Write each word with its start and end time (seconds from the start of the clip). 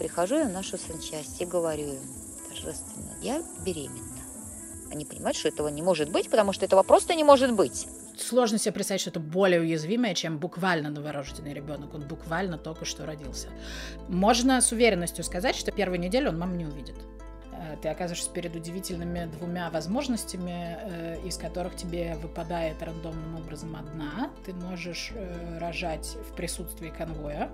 прихожу 0.00 0.38
я 0.38 0.46
в 0.46 0.52
нашу 0.52 0.78
санчасть 0.78 1.42
и 1.42 1.44
говорю 1.44 1.88
им 1.88 2.00
торжественно, 2.48 3.12
я 3.20 3.42
беременна. 3.66 4.00
Они 4.90 5.04
понимают, 5.04 5.36
что 5.36 5.48
этого 5.48 5.68
не 5.68 5.82
может 5.82 6.10
быть, 6.10 6.30
потому 6.30 6.54
что 6.54 6.64
этого 6.64 6.82
просто 6.82 7.14
не 7.14 7.22
может 7.22 7.52
быть. 7.52 7.86
Сложно 8.16 8.58
себе 8.58 8.72
представить, 8.72 9.02
что 9.02 9.10
это 9.10 9.20
более 9.20 9.60
уязвимое, 9.60 10.14
чем 10.14 10.38
буквально 10.38 10.88
новорожденный 10.88 11.52
ребенок. 11.52 11.94
Он 11.94 12.00
буквально 12.08 12.56
только 12.56 12.86
что 12.86 13.04
родился. 13.04 13.48
Можно 14.08 14.60
с 14.62 14.72
уверенностью 14.72 15.22
сказать, 15.22 15.54
что 15.54 15.70
первую 15.70 16.00
неделю 16.00 16.30
он 16.30 16.38
маму 16.38 16.54
не 16.54 16.64
увидит. 16.64 16.96
Э, 17.52 17.76
ты 17.80 17.88
оказываешься 17.88 18.30
перед 18.30 18.56
удивительными 18.56 19.30
двумя 19.38 19.70
возможностями, 19.70 20.78
э, 20.80 21.26
из 21.26 21.36
которых 21.36 21.76
тебе 21.76 22.16
выпадает 22.16 22.82
рандомным 22.82 23.36
образом 23.36 23.76
одна. 23.76 24.30
Ты 24.46 24.54
можешь 24.54 25.12
э, 25.14 25.58
рожать 25.58 26.16
в 26.30 26.34
присутствии 26.34 26.88
конвоя 26.88 27.50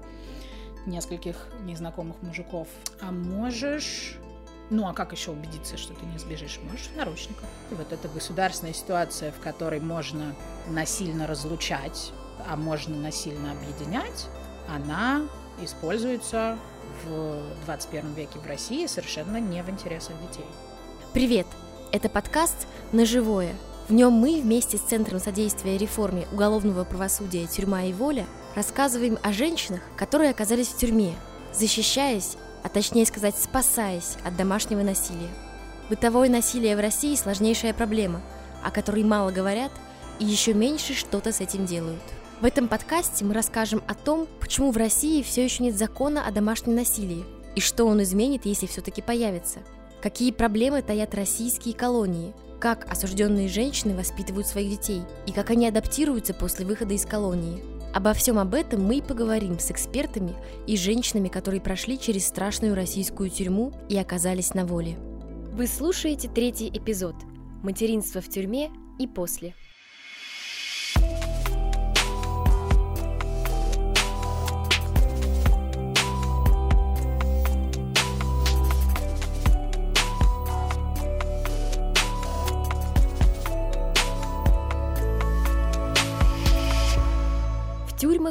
нескольких 0.86 1.36
незнакомых 1.62 2.22
мужиков, 2.22 2.68
а 3.00 3.10
можешь 3.10 4.16
ну 4.68 4.88
а 4.88 4.92
как 4.92 5.12
еще 5.12 5.30
убедиться, 5.30 5.76
что 5.76 5.94
ты 5.94 6.04
не 6.06 6.18
сбежишь? 6.18 6.58
Можешь 6.68 6.88
в 6.88 6.96
наручниках. 6.96 7.44
И 7.70 7.74
вот 7.74 7.92
эта 7.92 8.08
государственная 8.08 8.74
ситуация, 8.74 9.30
в 9.30 9.38
которой 9.38 9.78
можно 9.78 10.34
насильно 10.68 11.28
разлучать, 11.28 12.12
а 12.48 12.56
можно 12.56 12.96
насильно 12.96 13.52
объединять, 13.52 14.26
она 14.68 15.22
используется 15.62 16.58
в 17.04 17.42
21 17.64 18.14
веке 18.14 18.38
в 18.38 18.46
России 18.46 18.86
совершенно 18.86 19.38
не 19.38 19.62
в 19.62 19.70
интересах 19.70 20.16
детей. 20.28 20.46
Привет! 21.12 21.46
Это 21.92 22.08
подкаст 22.08 22.66
«На 22.92 23.06
живое». 23.06 23.54
В 23.88 23.92
нем 23.92 24.12
мы 24.12 24.40
вместе 24.40 24.76
с 24.76 24.80
Центром 24.80 25.20
содействия 25.20 25.78
реформе 25.78 26.26
уголовного 26.32 26.82
правосудия 26.82 27.46
«Тюрьма 27.46 27.84
и 27.84 27.92
воля» 27.92 28.26
рассказываем 28.56 29.18
о 29.22 29.32
женщинах, 29.32 29.82
которые 29.96 30.30
оказались 30.30 30.68
в 30.68 30.78
тюрьме, 30.78 31.14
защищаясь 31.52 32.36
а 32.66 32.68
точнее 32.68 33.06
сказать 33.06 33.36
спасаясь 33.38 34.16
от 34.24 34.36
домашнего 34.36 34.82
насилия. 34.82 35.30
Бытовое 35.88 36.28
насилие 36.28 36.76
в 36.76 36.80
России– 36.80 37.14
сложнейшая 37.16 37.72
проблема, 37.72 38.20
о 38.64 38.72
которой 38.72 39.04
мало 39.04 39.30
говорят 39.30 39.70
и 40.18 40.24
еще 40.24 40.52
меньше 40.52 40.92
что-то 40.94 41.30
с 41.30 41.40
этим 41.40 41.64
делают. 41.64 42.02
В 42.40 42.44
этом 42.44 42.66
подкасте 42.66 43.24
мы 43.24 43.34
расскажем 43.34 43.84
о 43.86 43.94
том, 43.94 44.26
почему 44.40 44.72
в 44.72 44.76
России 44.76 45.22
все 45.22 45.44
еще 45.44 45.62
нет 45.62 45.76
закона 45.76 46.26
о 46.26 46.32
домашнем 46.32 46.74
насилии 46.74 47.24
и 47.54 47.60
что 47.60 47.84
он 47.84 48.02
изменит, 48.02 48.46
если 48.46 48.66
все-таки 48.66 49.00
появится. 49.00 49.60
Какие 50.02 50.32
проблемы 50.32 50.82
таят 50.82 51.14
российские 51.14 51.72
колонии, 51.72 52.34
как 52.58 52.90
осужденные 52.90 53.46
женщины 53.48 53.94
воспитывают 53.94 54.48
своих 54.48 54.70
детей 54.70 55.02
и 55.26 55.30
как 55.30 55.50
они 55.50 55.68
адаптируются 55.68 56.34
после 56.34 56.66
выхода 56.66 56.94
из 56.94 57.06
колонии– 57.06 57.62
Обо 57.94 58.12
всем 58.12 58.38
об 58.38 58.54
этом 58.54 58.84
мы 58.84 58.96
и 58.96 59.02
поговорим 59.02 59.58
с 59.58 59.70
экспертами 59.70 60.34
и 60.66 60.76
женщинами, 60.76 61.28
которые 61.28 61.60
прошли 61.60 61.98
через 61.98 62.26
страшную 62.26 62.74
российскую 62.74 63.30
тюрьму 63.30 63.72
и 63.88 63.96
оказались 63.96 64.54
на 64.54 64.66
воле. 64.66 64.96
Вы 65.52 65.66
слушаете 65.66 66.28
третий 66.28 66.68
эпизод 66.68 67.14
«Материнство 67.62 68.20
в 68.20 68.28
тюрьме 68.28 68.70
и 68.98 69.06
после». 69.06 69.54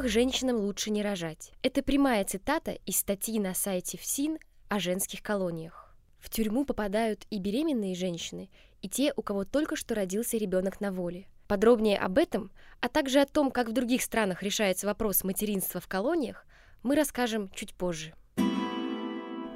Тюрьмах 0.06 0.12
женщинам 0.12 0.58
лучше 0.58 0.92
не 0.92 1.02
рожать. 1.02 1.52
Это 1.64 1.82
прямая 1.82 2.24
цитата 2.26 2.78
из 2.86 2.98
статьи 2.98 3.40
на 3.40 3.54
сайте 3.56 3.98
ФСИН 3.98 4.38
о 4.70 4.80
женских 4.80 5.24
колониях. 5.24 5.96
В 6.20 6.30
тюрьму 6.30 6.64
попадают 6.66 7.26
и 7.32 7.40
беременные 7.40 7.96
женщины, 7.96 8.50
и 8.82 8.90
те, 8.90 9.14
у 9.16 9.24
кого 9.24 9.46
только 9.46 9.76
что 9.76 9.96
родился 9.96 10.38
ребенок 10.38 10.80
на 10.80 10.92
воле. 10.92 11.28
Подробнее 11.48 11.98
об 11.98 12.20
этом, 12.20 12.52
а 12.82 12.88
также 12.88 13.20
о 13.20 13.26
том, 13.26 13.50
как 13.50 13.70
в 13.70 13.74
других 13.74 14.04
странах 14.04 14.44
решается 14.44 14.86
вопрос 14.86 15.24
материнства 15.24 15.80
в 15.82 15.88
колониях, 15.88 16.46
мы 16.84 16.96
расскажем 16.96 17.50
чуть 17.56 17.74
позже. 17.74 18.14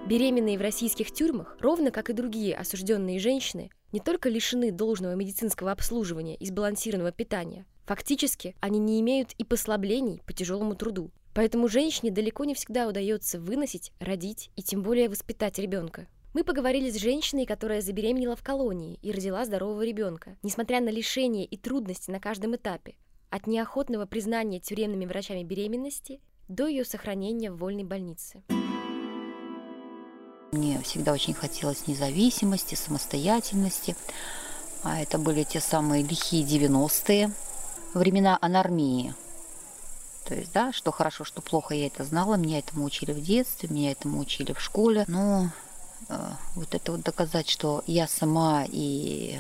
Беременные 0.08 0.58
в 0.58 0.62
российских 0.62 1.12
тюрьмах, 1.12 1.58
ровно 1.60 1.92
как 1.92 2.10
и 2.10 2.14
другие 2.14 2.56
осужденные 2.56 3.20
женщины, 3.20 3.70
не 3.92 4.00
только 4.00 4.30
лишены 4.30 4.72
должного 4.72 5.14
медицинского 5.14 5.72
обслуживания 5.72 6.36
и 6.36 6.46
сбалансированного 6.46 7.12
питания, 7.12 7.66
Фактически, 7.90 8.56
они 8.60 8.78
не 8.78 9.02
имеют 9.02 9.32
и 9.40 9.44
послаблений 9.44 10.22
по 10.28 10.32
тяжелому 10.32 10.76
труду. 10.76 11.10
Поэтому 11.34 11.68
женщине 11.68 12.12
далеко 12.12 12.46
не 12.46 12.54
всегда 12.54 12.88
удается 12.88 13.40
выносить, 13.40 13.92
родить 14.00 14.52
и 14.56 14.62
тем 14.62 14.84
более 14.84 15.10
воспитать 15.10 15.58
ребенка. 15.58 16.06
Мы 16.36 16.44
поговорили 16.44 16.92
с 16.92 17.02
женщиной, 17.02 17.48
которая 17.48 17.82
забеременела 17.82 18.36
в 18.36 18.44
колонии 18.44 19.00
и 19.02 19.12
родила 19.12 19.44
здорового 19.44 19.84
ребенка, 19.84 20.38
несмотря 20.44 20.82
на 20.82 20.90
лишения 20.90 21.46
и 21.46 21.58
трудности 21.58 22.12
на 22.12 22.20
каждом 22.20 22.56
этапе, 22.56 22.94
от 23.32 23.48
неохотного 23.48 24.06
признания 24.06 24.60
тюремными 24.60 25.08
врачами 25.08 25.42
беременности 25.42 26.22
до 26.48 26.68
ее 26.68 26.86
сохранения 26.86 27.52
в 27.52 27.58
вольной 27.58 27.86
больнице. 27.86 28.44
Мне 30.52 30.80
всегда 30.84 31.12
очень 31.14 31.34
хотелось 31.34 31.88
независимости, 31.88 32.76
самостоятельности. 32.76 33.96
А 34.84 35.02
это 35.02 35.18
были 35.18 35.42
те 35.42 35.60
самые 35.60 36.04
лихие 36.04 36.46
90-е, 36.46 37.34
времена 37.94 38.38
анармии. 38.42 39.14
То 40.26 40.36
есть, 40.36 40.52
да, 40.54 40.72
что 40.72 40.92
хорошо, 40.92 41.24
что 41.24 41.42
плохо, 41.42 41.74
я 41.74 41.88
это 41.88 42.04
знала, 42.04 42.36
меня 42.36 42.60
этому 42.60 42.86
учили 42.86 43.14
в 43.14 43.22
детстве, 43.22 43.70
меня 43.70 43.92
этому 43.92 44.20
учили 44.20 44.54
в 44.54 44.62
школе. 44.62 45.06
Но 45.08 45.50
э, 46.08 46.30
вот 46.56 46.76
это 46.76 46.92
вот 46.92 47.02
доказать, 47.02 47.50
что 47.50 47.84
я 47.88 48.08
сама 48.08 48.64
и 48.68 49.40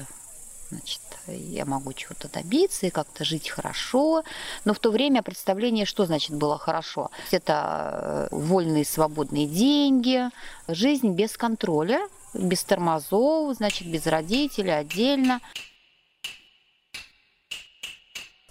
значит, 0.70 1.02
я 1.28 1.66
могу 1.66 1.94
чего-то 1.94 2.30
добиться 2.30 2.88
и 2.88 2.92
как-то 2.92 3.24
жить 3.24 3.50
хорошо. 3.50 4.24
Но 4.66 4.74
в 4.74 4.80
то 4.80 4.92
время 4.92 5.22
представление, 5.22 5.86
что 5.86 6.06
значит 6.06 6.36
было 6.36 6.58
хорошо? 6.58 7.12
Это 7.32 8.28
э, 8.32 8.36
вольные 8.36 8.86
свободные 8.86 9.48
деньги, 9.48 10.30
жизнь 10.68 11.10
без 11.12 11.38
контроля, 11.38 12.02
без 12.34 12.64
тормозов, 12.64 13.56
значит, 13.56 13.88
без 13.88 14.06
родителей, 14.06 14.72
отдельно 14.72 15.40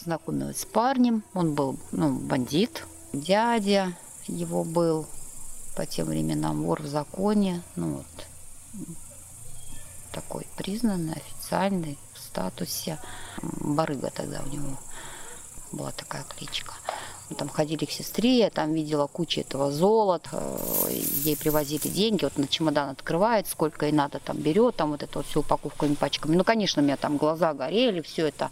познакомилась 0.09 0.61
с 0.61 0.65
парнем. 0.65 1.23
Он 1.35 1.55
был 1.55 1.79
ну, 1.93 2.19
бандит. 2.19 2.87
Дядя 3.13 3.93
его 4.27 4.65
был 4.65 5.07
по 5.77 5.85
тем 5.85 6.07
временам 6.07 6.63
вор 6.63 6.81
в 6.81 6.87
законе. 6.87 7.61
Ну 7.77 7.97
вот 7.97 8.87
такой 10.11 10.47
признанный, 10.57 11.13
официальный, 11.13 11.99
в 12.15 12.19
статусе. 12.21 12.99
Барыга 13.43 14.11
тогда 14.11 14.41
у 14.47 14.49
него 14.49 14.79
была 15.73 15.91
такая 15.91 16.25
кличка. 16.25 16.73
Мы 17.29 17.37
там 17.37 17.51
ходили 17.51 17.85
к 17.85 17.91
сестре, 17.91 18.39
я 18.39 18.49
там 18.49 18.73
видела 18.73 19.07
кучу 19.09 19.43
этого 19.43 19.71
золота, 19.71 20.59
ей 21.25 21.37
привозили 21.37 21.89
деньги, 21.89 22.25
вот 22.25 22.39
на 22.39 22.49
чемодан 22.49 22.89
открывает, 22.89 23.47
сколько 23.47 23.85
ей 23.85 23.93
надо, 23.93 24.19
там 24.19 24.39
берет, 24.39 24.77
там 24.77 24.93
вот 24.93 25.03
эту 25.03 25.19
вот 25.19 25.27
всю 25.27 25.41
упаковку 25.41 25.87
пачками. 25.97 26.35
Ну, 26.35 26.45
конечно, 26.45 26.81
у 26.81 26.85
меня 26.87 26.97
там 26.97 27.19
глаза 27.19 27.53
горели, 27.53 28.01
все 28.01 28.29
это 28.29 28.51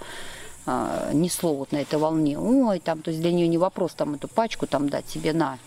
а, 0.67 1.13
несло 1.13 1.55
вот 1.55 1.73
на 1.73 1.77
этой 1.77 1.99
волне. 1.99 2.39
Ой, 2.39 2.81
там, 2.81 3.03
то 3.03 3.11
есть 3.11 3.23
для 3.23 3.33
нее 3.33 3.49
не 3.49 3.59
вопрос 3.59 3.95
там 3.95 4.15
эту 4.15 4.29
пачку 4.29 4.67
там 4.67 4.89
дать 4.89 5.09
себе 5.09 5.33
на. 5.33 5.59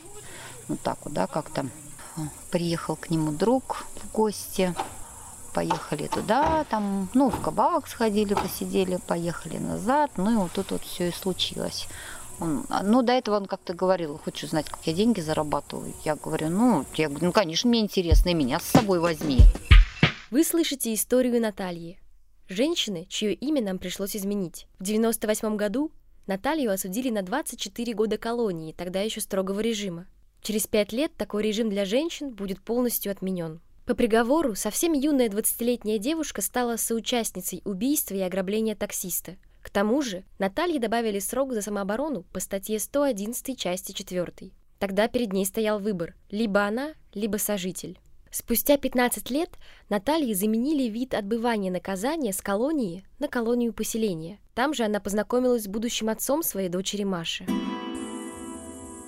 Вот 0.67 0.81
так 0.81 0.99
вот, 1.03 1.13
да, 1.13 1.25
как 1.27 1.49
там. 1.49 1.71
Приехал 2.51 2.97
к 2.97 3.09
нему 3.09 3.31
друг 3.31 3.85
в 3.95 4.11
гости, 4.11 4.75
поехали 5.53 6.07
туда, 6.07 6.65
там, 6.69 7.09
ну, 7.13 7.29
в 7.29 7.41
кабак 7.41 7.87
сходили, 7.87 8.33
посидели, 8.33 8.97
поехали 9.07 9.57
назад, 9.57 10.11
ну 10.17 10.31
и 10.31 10.35
вот 10.35 10.51
тут 10.51 10.71
вот 10.71 10.81
все 10.83 11.09
и 11.09 11.11
случилось. 11.11 11.87
Он, 12.39 12.65
ну, 12.83 13.01
до 13.01 13.13
этого 13.13 13.37
он 13.37 13.45
как-то 13.45 13.73
говорил, 13.73 14.19
хочешь 14.23 14.49
знать, 14.49 14.69
как 14.69 14.79
я 14.85 14.93
деньги 14.93 15.21
зарабатываю? 15.21 15.93
Я 16.03 16.15
говорю, 16.15 16.49
ну, 16.49 16.85
я 16.95 17.09
говорю, 17.09 17.27
ну, 17.27 17.31
конечно, 17.31 17.69
мне 17.69 17.79
интересно, 17.79 18.29
и 18.29 18.33
меня 18.33 18.59
с 18.59 18.63
собой 18.63 18.99
возьми. 18.99 19.41
Вы 20.31 20.43
слышите 20.43 20.93
историю 20.93 21.41
Натальи, 21.41 21.99
Женщины, 22.49 23.05
чье 23.09 23.33
имя 23.33 23.61
нам 23.61 23.77
пришлось 23.77 24.15
изменить. 24.15 24.65
В 24.79 24.83
98 24.83 25.55
году 25.55 25.91
Наталью 26.25 26.71
осудили 26.71 27.11
на 27.11 27.21
24 27.21 27.93
года 27.93 28.17
колонии, 28.17 28.73
тогда 28.73 29.01
еще 29.01 29.21
строгого 29.21 29.59
режима. 29.59 30.07
Через 30.41 30.65
пять 30.65 30.91
лет 30.91 31.11
такой 31.15 31.43
режим 31.43 31.69
для 31.69 31.85
женщин 31.85 32.31
будет 32.31 32.59
полностью 32.61 33.11
отменен. 33.11 33.61
По 33.85 33.93
приговору 33.93 34.55
совсем 34.55 34.93
юная 34.93 35.29
20-летняя 35.29 35.99
девушка 35.99 36.41
стала 36.41 36.77
соучастницей 36.77 37.61
убийства 37.65 38.15
и 38.15 38.21
ограбления 38.21 38.75
таксиста. 38.75 39.37
К 39.61 39.69
тому 39.69 40.01
же 40.01 40.23
Наталье 40.39 40.79
добавили 40.79 41.19
срок 41.19 41.53
за 41.53 41.61
самооборону 41.61 42.23
по 42.23 42.39
статье 42.39 42.79
111 42.79 43.59
части 43.59 43.91
4. 43.91 44.51
Тогда 44.79 45.07
перед 45.07 45.33
ней 45.33 45.45
стоял 45.45 45.79
выбор– 45.79 46.15
либо 46.31 46.63
она, 46.63 46.93
либо 47.13 47.37
сожитель. 47.37 47.99
Спустя 48.31 48.77
15 48.77 49.31
лет 49.31 49.49
Наталье 49.89 50.35
заменили 50.35 50.83
вид 50.83 51.15
отбывания 51.15 51.71
наказания 51.71 52.31
с 52.31 52.41
колонии 52.41 53.03
на 53.17 53.27
колонию 53.27 53.73
поселения. 53.73 54.39
Там 54.53 54.75
же 54.75 54.83
она 54.83 54.99
познакомилась 54.99 55.63
с 55.63 55.67
будущим 55.67 56.09
отцом 56.09 56.43
своей 56.43 56.69
дочери 56.69 57.03
Маши. 57.03 57.45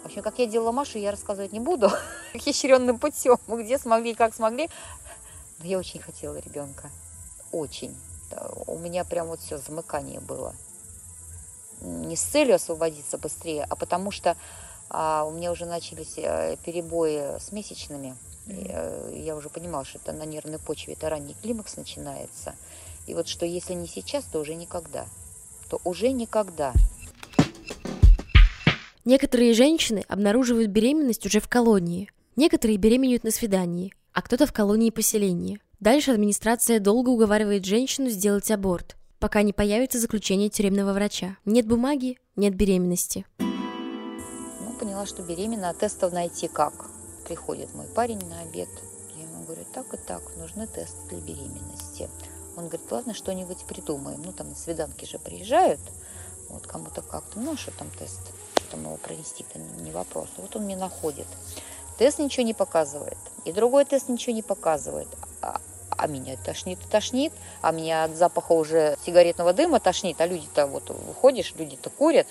В 0.01 0.05
общем, 0.05 0.23
как 0.23 0.39
я 0.39 0.47
делала 0.47 0.71
Машу, 0.71 0.97
я 0.97 1.11
рассказывать 1.11 1.53
не 1.53 1.59
буду. 1.59 1.91
Хищренным 2.33 2.97
путем. 2.97 3.37
Где 3.47 3.77
смогли, 3.77 4.15
как 4.15 4.33
смогли. 4.33 4.69
Но 5.59 5.65
я 5.65 5.77
очень 5.77 5.99
хотела 5.99 6.37
ребенка. 6.37 6.89
Очень. 7.51 7.95
У 8.65 8.79
меня 8.79 9.03
прям 9.03 9.27
вот 9.27 9.39
все 9.39 9.57
замыкание 9.57 10.19
было. 10.19 10.55
Не 11.81 12.15
с 12.15 12.21
целью 12.21 12.55
освободиться 12.55 13.19
быстрее, 13.19 13.65
а 13.69 13.75
потому 13.75 14.09
что 14.09 14.35
а, 14.89 15.25
у 15.25 15.31
меня 15.31 15.51
уже 15.51 15.65
начались 15.65 16.17
э, 16.17 16.57
перебои 16.63 17.39
с 17.39 17.51
месячными. 17.51 18.15
Я 18.47 19.35
уже 19.35 19.49
понимала, 19.49 19.85
что 19.85 19.99
это 19.99 20.13
на 20.13 20.23
нервной 20.23 20.59
почве, 20.59 20.93
это 20.93 21.09
ранний 21.09 21.35
климакс 21.41 21.77
начинается. 21.77 22.55
И 23.07 23.13
вот 23.13 23.27
что 23.27 23.45
если 23.45 23.73
не 23.73 23.87
сейчас, 23.87 24.25
то 24.25 24.39
уже 24.39 24.55
никогда. 24.55 25.05
То 25.69 25.79
уже 25.83 26.11
никогда. 26.11 26.73
Некоторые 29.05 29.53
женщины 29.53 30.03
обнаруживают 30.07 30.69
беременность 30.69 31.25
уже 31.25 31.39
в 31.39 31.47
колонии. 31.47 32.09
Некоторые 32.35 32.77
беременеют 32.77 33.23
на 33.23 33.31
свидании, 33.31 33.93
а 34.13 34.21
кто-то 34.21 34.45
в 34.45 34.53
колонии 34.53 34.89
поселения. 34.89 35.59
Дальше 35.79 36.11
администрация 36.11 36.79
долго 36.79 37.09
уговаривает 37.09 37.65
женщину 37.65 38.09
сделать 38.09 38.51
аборт, 38.51 38.95
пока 39.19 39.41
не 39.41 39.53
появится 39.53 39.99
заключение 39.99 40.49
тюремного 40.49 40.93
врача. 40.93 41.37
Нет 41.45 41.67
бумаги, 41.67 42.19
нет 42.35 42.55
беременности. 42.55 43.25
Ну, 43.39 44.73
поняла, 44.79 45.05
что 45.07 45.23
беременна, 45.23 45.69
а 45.69 45.73
тестов 45.73 46.13
найти 46.13 46.47
как? 46.47 46.91
Приходит 47.25 47.73
мой 47.73 47.85
парень 47.87 48.23
на 48.27 48.41
обед. 48.41 48.69
Я 49.15 49.23
ему 49.23 49.43
говорю, 49.43 49.65
так 49.73 49.93
и 49.93 49.97
так, 49.97 50.21
нужны 50.37 50.67
тесты 50.67 50.97
для 51.09 51.19
беременности. 51.19 52.09
Он 52.57 52.67
говорит, 52.67 52.91
ладно, 52.91 53.13
что-нибудь 53.13 53.63
придумаем. 53.65 54.21
Ну, 54.23 54.33
там 54.33 54.49
на 54.49 54.55
свиданки 54.55 55.05
же 55.05 55.19
приезжают, 55.19 55.79
вот 56.49 56.67
кому-то 56.67 57.01
как-то, 57.01 57.39
ну, 57.39 57.53
а 57.53 57.57
что 57.57 57.71
там 57.71 57.89
тест? 57.97 58.19
Там 58.69 58.83
его 58.83 58.97
провести, 58.97 59.45
это 59.49 59.59
не 59.83 59.91
вопрос. 59.91 60.29
Вот 60.37 60.55
он 60.55 60.63
мне 60.63 60.75
находит. 60.75 61.27
Тест 61.97 62.19
ничего 62.19 62.45
не 62.45 62.53
показывает, 62.53 63.17
и 63.45 63.51
другой 63.51 63.85
тест 63.85 64.09
ничего 64.09 64.35
не 64.35 64.41
показывает. 64.41 65.07
А, 65.41 65.61
а 65.89 66.07
меня 66.07 66.35
тошнит 66.37 66.79
тошнит, 66.89 67.31
а 67.61 67.71
меня 67.71 68.05
от 68.05 68.15
запаха 68.15 68.53
уже 68.53 68.97
сигаретного 69.05 69.53
дыма 69.53 69.79
тошнит, 69.79 70.19
а 70.19 70.25
люди-то 70.25 70.67
вот 70.67 70.89
выходишь, 70.89 71.53
люди-то 71.57 71.89
курят, 71.89 72.27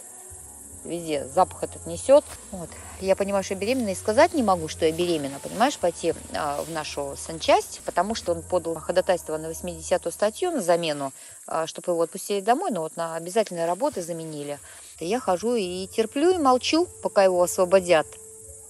везде 0.85 1.27
запах 1.27 1.65
этот 1.65 1.87
несет. 1.87 2.25
Вот. 2.53 2.69
Я 3.00 3.17
понимаю, 3.17 3.43
что 3.43 3.55
я 3.55 3.61
беременна, 3.61 3.91
и 3.91 3.94
сказать 3.94 4.35
не 4.35 4.43
могу, 4.43 4.69
что 4.69 4.85
я 4.85 4.93
беременна, 4.93 5.38
понимаешь, 5.41 5.79
пойти 5.79 6.15
а, 6.35 6.62
в 6.62 6.71
нашу 6.71 7.15
санчасть, 7.17 7.81
потому 7.85 8.15
что 8.15 8.32
он 8.32 8.43
подал 8.43 8.75
ходатайство 8.75 9.37
на 9.38 9.50
80-ю 9.50 10.11
статью 10.11 10.50
на 10.50 10.61
замену, 10.61 11.12
а, 11.47 11.67
чтобы 11.67 11.93
его 11.93 12.03
отпустили 12.03 12.41
домой, 12.41 12.71
но 12.71 12.82
вот 12.82 12.97
на 12.97 13.17
обязательные 13.17 13.67
работы 13.67 14.03
заменили. 14.03 14.59
Я 14.99 15.19
хожу 15.19 15.55
и 15.55 15.87
терплю, 15.87 16.32
и 16.35 16.38
молчу, 16.38 16.87
пока 17.03 17.25
его 17.25 17.43
освободят. 17.43 18.06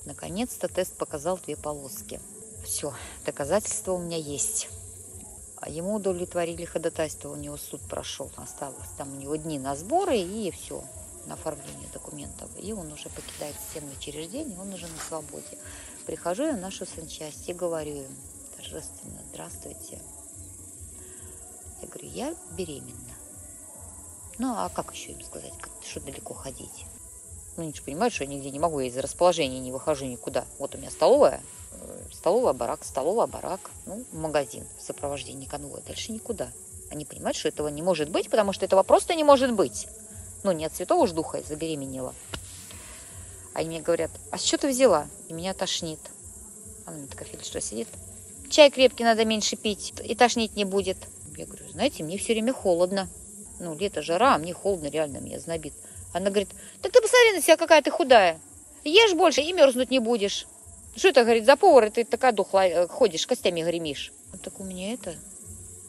Наконец-то 0.05 0.69
тест 0.69 0.97
показал 0.97 1.39
две 1.45 1.57
полоски. 1.57 2.21
Все, 2.65 2.93
доказательства 3.27 3.93
у 3.93 3.99
меня 3.99 4.17
есть. 4.17 4.69
А 5.61 5.69
ему 5.69 5.97
удовлетворили 5.97 6.65
ходатайство, 6.65 7.31
у 7.31 7.37
него 7.37 7.57
суд 7.59 7.83
прошел, 7.83 8.31
осталось 8.37 8.89
там 8.97 9.13
у 9.13 9.21
него 9.21 9.37
дни 9.37 9.59
на 9.59 9.77
сборы 9.77 10.17
и 10.17 10.51
все, 10.51 10.83
на 11.27 11.35
оформление 11.35 11.89
документов. 11.93 12.51
И 12.59 12.73
он 12.73 12.93
уже 12.93 13.09
покидает 13.09 13.57
системное 13.57 13.95
учреждение, 13.95 14.59
он 14.59 14.73
уже 14.73 14.87
на 14.87 14.99
свободе. 14.99 15.59
Прихожу 16.07 16.45
я 16.45 16.53
в 16.53 16.59
нашу 16.59 16.87
санчасть 16.87 17.49
и 17.49 17.53
говорю 17.53 18.03
им 18.03 18.17
торжественно, 18.57 19.21
здравствуйте. 19.31 19.99
Я 21.83 21.89
говорю, 21.89 22.09
я 22.09 22.35
беременна. 22.57 23.15
Ну, 24.39 24.55
а 24.57 24.69
как 24.69 24.93
еще 24.95 25.13
им 25.13 25.23
сказать, 25.23 25.53
что 25.83 26.01
далеко 26.01 26.35
ходить? 26.35 26.87
Ну, 27.57 27.65
они 27.65 27.75
же 27.75 27.83
понимают, 27.83 28.15
что 28.15 28.25
я 28.25 28.31
нигде 28.31 28.51
не 28.51 28.59
могу, 28.59 28.81
я 28.81 28.89
из 28.89 28.97
расположения 28.97 29.61
не 29.61 29.73
выхожу 29.73 30.07
никуда. 30.07 30.45
Вот 30.59 30.75
у 30.75 30.79
меня 30.79 30.91
столовая, 30.91 31.43
э, 31.73 32.03
столовая 32.13 32.55
барак, 32.55 32.85
столовая 32.85 33.27
барак, 33.27 33.71
ну, 33.87 34.05
магазин 34.13 34.67
в 34.79 34.83
сопровождении 34.83 35.47
конвоя. 35.47 35.83
Дальше 35.83 36.13
никуда. 36.13 36.53
Они 36.91 37.05
понимают, 37.05 37.37
что 37.37 37.49
этого 37.49 37.69
не 37.69 37.83
может 37.83 38.11
быть, 38.11 38.31
потому 38.31 38.53
что 38.53 38.65
этого 38.65 38.83
просто 38.83 39.15
не 39.15 39.25
может 39.25 39.53
быть. 39.53 39.87
Ну, 40.43 40.53
не 40.53 40.65
от 40.65 40.75
святого 40.75 41.07
ж 41.07 41.13
духа 41.13 41.39
я 41.39 41.45
забеременела. 41.45 42.15
Они 43.53 43.69
мне 43.69 43.81
говорят, 43.81 44.11
а 44.31 44.39
с 44.39 44.43
чего 44.43 44.59
ты 44.59 44.69
взяла? 44.69 45.07
И 45.29 45.33
меня 45.33 45.55
тошнит. 45.55 45.99
Она 46.87 46.99
мне 46.99 47.07
такая, 47.07 47.29
что 47.43 47.61
сидит? 47.61 47.89
Чай 48.49 48.71
крепкий 48.71 49.05
надо 49.05 49.25
меньше 49.25 49.57
пить, 49.57 49.93
и 50.03 50.15
тошнить 50.15 50.57
не 50.57 50.65
будет. 50.65 50.97
Я 51.37 51.47
говорю, 51.47 51.69
знаете, 51.69 52.03
мне 52.03 52.19
все 52.19 52.33
время 52.33 52.53
холодно. 52.53 53.09
Ну, 53.59 53.77
лето, 53.77 54.03
жара, 54.03 54.35
а 54.35 54.39
мне 54.39 54.55
холодно, 54.55 54.89
реально, 54.89 55.19
меня 55.19 55.39
знобит. 55.39 55.75
Она 56.13 56.31
говорит, 56.31 56.49
так 56.81 56.93
ты 56.93 57.01
посмотри 57.01 57.33
на 57.35 57.43
себя, 57.43 57.57
какая 57.57 57.83
ты 57.83 57.91
худая. 57.91 58.41
Ешь 58.85 59.15
больше 59.15 59.43
и 59.43 59.53
мерзнуть 59.53 59.91
не 59.91 59.99
будешь. 59.99 60.47
Что 60.97 61.09
это, 61.09 61.23
говорит, 61.23 61.47
за 61.47 61.57
повар, 61.57 61.91
ты 61.91 62.05
такая 62.05 62.33
духлая, 62.33 62.85
э, 62.85 62.89
ходишь, 62.89 63.27
костями 63.27 63.63
гремишь. 63.63 64.13
Так 64.43 64.59
у 64.59 64.65
меня 64.65 64.95
это, 64.95 65.15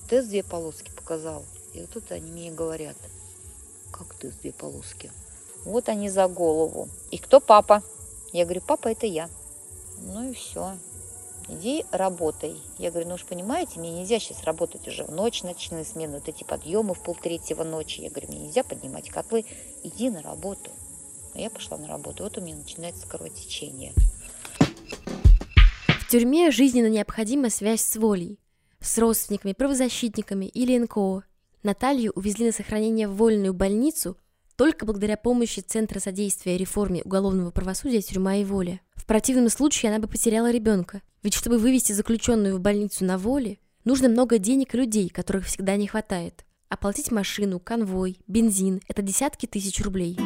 тест 0.10 0.30
две 0.30 0.44
полоски 0.44 0.92
показал. 0.92 1.46
И 1.74 1.82
вот 1.82 1.90
тут 1.90 2.12
они 2.12 2.30
мне 2.32 2.52
говорят, 2.52 2.98
как 4.04 4.16
тест 4.16 4.42
две 4.42 4.52
полоски? 4.52 5.12
Вот 5.66 5.90
они 5.90 6.10
за 6.10 6.28
голову. 6.28 6.90
И 7.12 7.18
кто 7.18 7.40
папа? 7.40 7.84
Я 8.34 8.46
говорю, 8.46 8.62
папа, 8.66 8.88
это 8.90 9.06
я. 9.06 9.30
Ну 10.00 10.32
и 10.32 10.34
все 10.34 10.74
иди 11.52 11.86
работай. 11.92 12.56
Я 12.78 12.92
говорю, 12.92 13.10
ну 13.10 13.16
уж 13.16 13.26
понимаете, 13.26 13.80
мне 13.80 13.92
нельзя 13.92 14.20
сейчас 14.20 14.44
работать 14.44 14.88
уже 14.88 15.04
в 15.04 15.12
ночь, 15.12 15.44
ночные 15.44 15.86
смены, 15.86 16.16
вот 16.16 16.28
эти 16.28 16.44
подъемы 16.44 16.94
в 16.94 17.04
полтретьего 17.04 17.64
ночи. 17.64 18.02
Я 18.02 18.10
говорю, 18.10 18.30
мне 18.30 18.40
нельзя 18.48 18.64
поднимать 18.64 19.10
котлы, 19.10 19.46
иди 19.84 20.10
на 20.10 20.22
работу. 20.22 20.72
А 21.34 21.40
я 21.40 21.50
пошла 21.50 21.78
на 21.78 21.88
работу, 21.88 22.24
вот 22.24 22.38
у 22.38 22.42
меня 22.42 22.56
начинается 22.56 23.08
кровотечение. 23.08 23.94
В 25.88 26.08
тюрьме 26.10 26.52
жизненно 26.52 26.90
необходима 26.90 27.50
связь 27.50 27.82
с 27.82 27.96
волей, 27.96 28.38
с 28.82 28.98
родственниками, 28.98 29.54
правозащитниками 29.54 30.46
или 30.46 30.78
НКО. 30.78 31.24
Наталью 31.64 32.12
увезли 32.16 32.48
на 32.48 32.52
сохранение 32.52 33.08
в 33.08 33.16
вольную 33.16 33.54
больницу 33.54 34.18
только 34.56 34.86
благодаря 34.86 35.16
помощи 35.16 35.60
Центра 35.60 36.00
содействия 36.00 36.58
реформе 36.58 37.04
уголовного 37.04 37.52
правосудия 37.52 38.02
«Тюрьма 38.02 38.38
и 38.38 38.44
воля». 38.44 38.82
В 38.96 39.06
противном 39.06 39.50
случае 39.50 39.92
она 39.92 40.00
бы 40.00 40.08
потеряла 40.08 40.50
ребенка. 40.50 41.02
Ведь 41.22 41.36
чтобы 41.36 41.60
вывести 41.60 41.92
заключенную 41.92 42.58
в 42.58 42.60
больницу 42.60 43.06
на 43.06 43.20
воле, 43.20 43.60
нужно 43.84 44.10
много 44.10 44.40
денег 44.40 44.74
и 44.74 44.78
людей, 44.78 45.10
которых 45.10 45.46
всегда 45.46 45.76
не 45.76 45.86
хватает. 45.86 46.46
Оплатить 46.68 47.12
машину, 47.12 47.60
конвой, 47.60 48.18
бензин– 48.28 48.82
это 48.88 49.04
десятки 49.04 49.46
тысяч 49.46 49.82
рублей. 49.82 50.18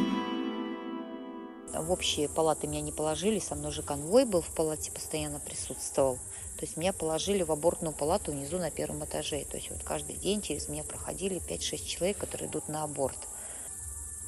В 1.74 1.90
общие 1.90 2.30
палаты 2.30 2.66
меня 2.66 2.80
не 2.80 2.92
положили, 2.92 3.40
со 3.40 3.54
мной 3.54 3.72
же 3.72 3.82
конвой 3.82 4.24
был 4.24 4.40
в 4.40 4.54
палате, 4.54 4.90
постоянно 4.90 5.40
присутствовал. 5.40 6.18
То 6.56 6.64
есть 6.64 6.76
меня 6.78 6.92
положили 6.92 7.42
в 7.42 7.52
абортную 7.52 7.94
палату 7.94 8.32
внизу 8.32 8.58
на 8.58 8.70
первом 8.70 9.04
этаже. 9.04 9.44
То 9.44 9.58
есть 9.58 9.70
вот 9.70 9.82
каждый 9.82 10.16
день 10.16 10.40
через 10.40 10.68
меня 10.68 10.84
проходили 10.84 11.40
5-6 11.40 11.84
человек, 11.84 12.16
которые 12.16 12.48
идут 12.48 12.68
на 12.68 12.82
аборт. 12.82 13.18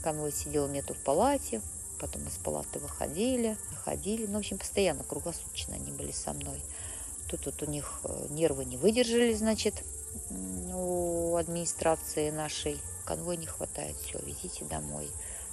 Конвой 0.02 0.32
сидел 0.32 0.64
у 0.64 0.68
меня 0.68 0.82
тут 0.82 0.99
в 0.99 1.00
палате, 1.00 1.62
потом 1.99 2.26
из 2.28 2.35
палаты 2.35 2.78
выходили, 2.78 3.56
выходили. 3.70 4.26
Ну, 4.26 4.35
в 4.35 4.38
общем, 4.38 4.58
постоянно, 4.58 5.04
круглосуточно 5.04 5.75
они 5.75 5.90
были 5.90 6.12
со 6.12 6.35
мной. 6.35 6.61
Тут 7.28 7.47
вот 7.47 7.62
у 7.62 7.66
них 7.66 8.00
э, 8.04 8.26
нервы 8.30 8.64
не 8.64 8.76
выдержали, 8.76 9.32
значит, 9.35 9.82
у 10.30 11.37
администрации 11.37 12.30
нашей. 12.30 12.78
Конвой 13.04 13.38
не 13.38 13.47
хватает, 13.47 13.97
все, 13.97 14.18
везите 14.18 14.66
домой. 14.66 15.11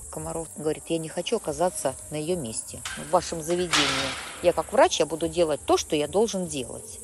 Комаров 0.09 0.47
говорит, 0.57 0.83
я 0.87 0.97
не 0.97 1.09
хочу 1.09 1.37
оказаться 1.37 1.95
на 2.11 2.15
ее 2.15 2.35
месте, 2.35 2.81
в 2.97 3.11
вашем 3.11 3.41
заведении. 3.41 4.09
Я 4.41 4.53
как 4.53 4.71
врач, 4.71 4.99
я 4.99 5.05
буду 5.05 5.27
делать 5.27 5.61
то, 5.65 5.77
что 5.77 5.95
я 5.95 6.07
должен 6.07 6.47
делать. 6.47 6.99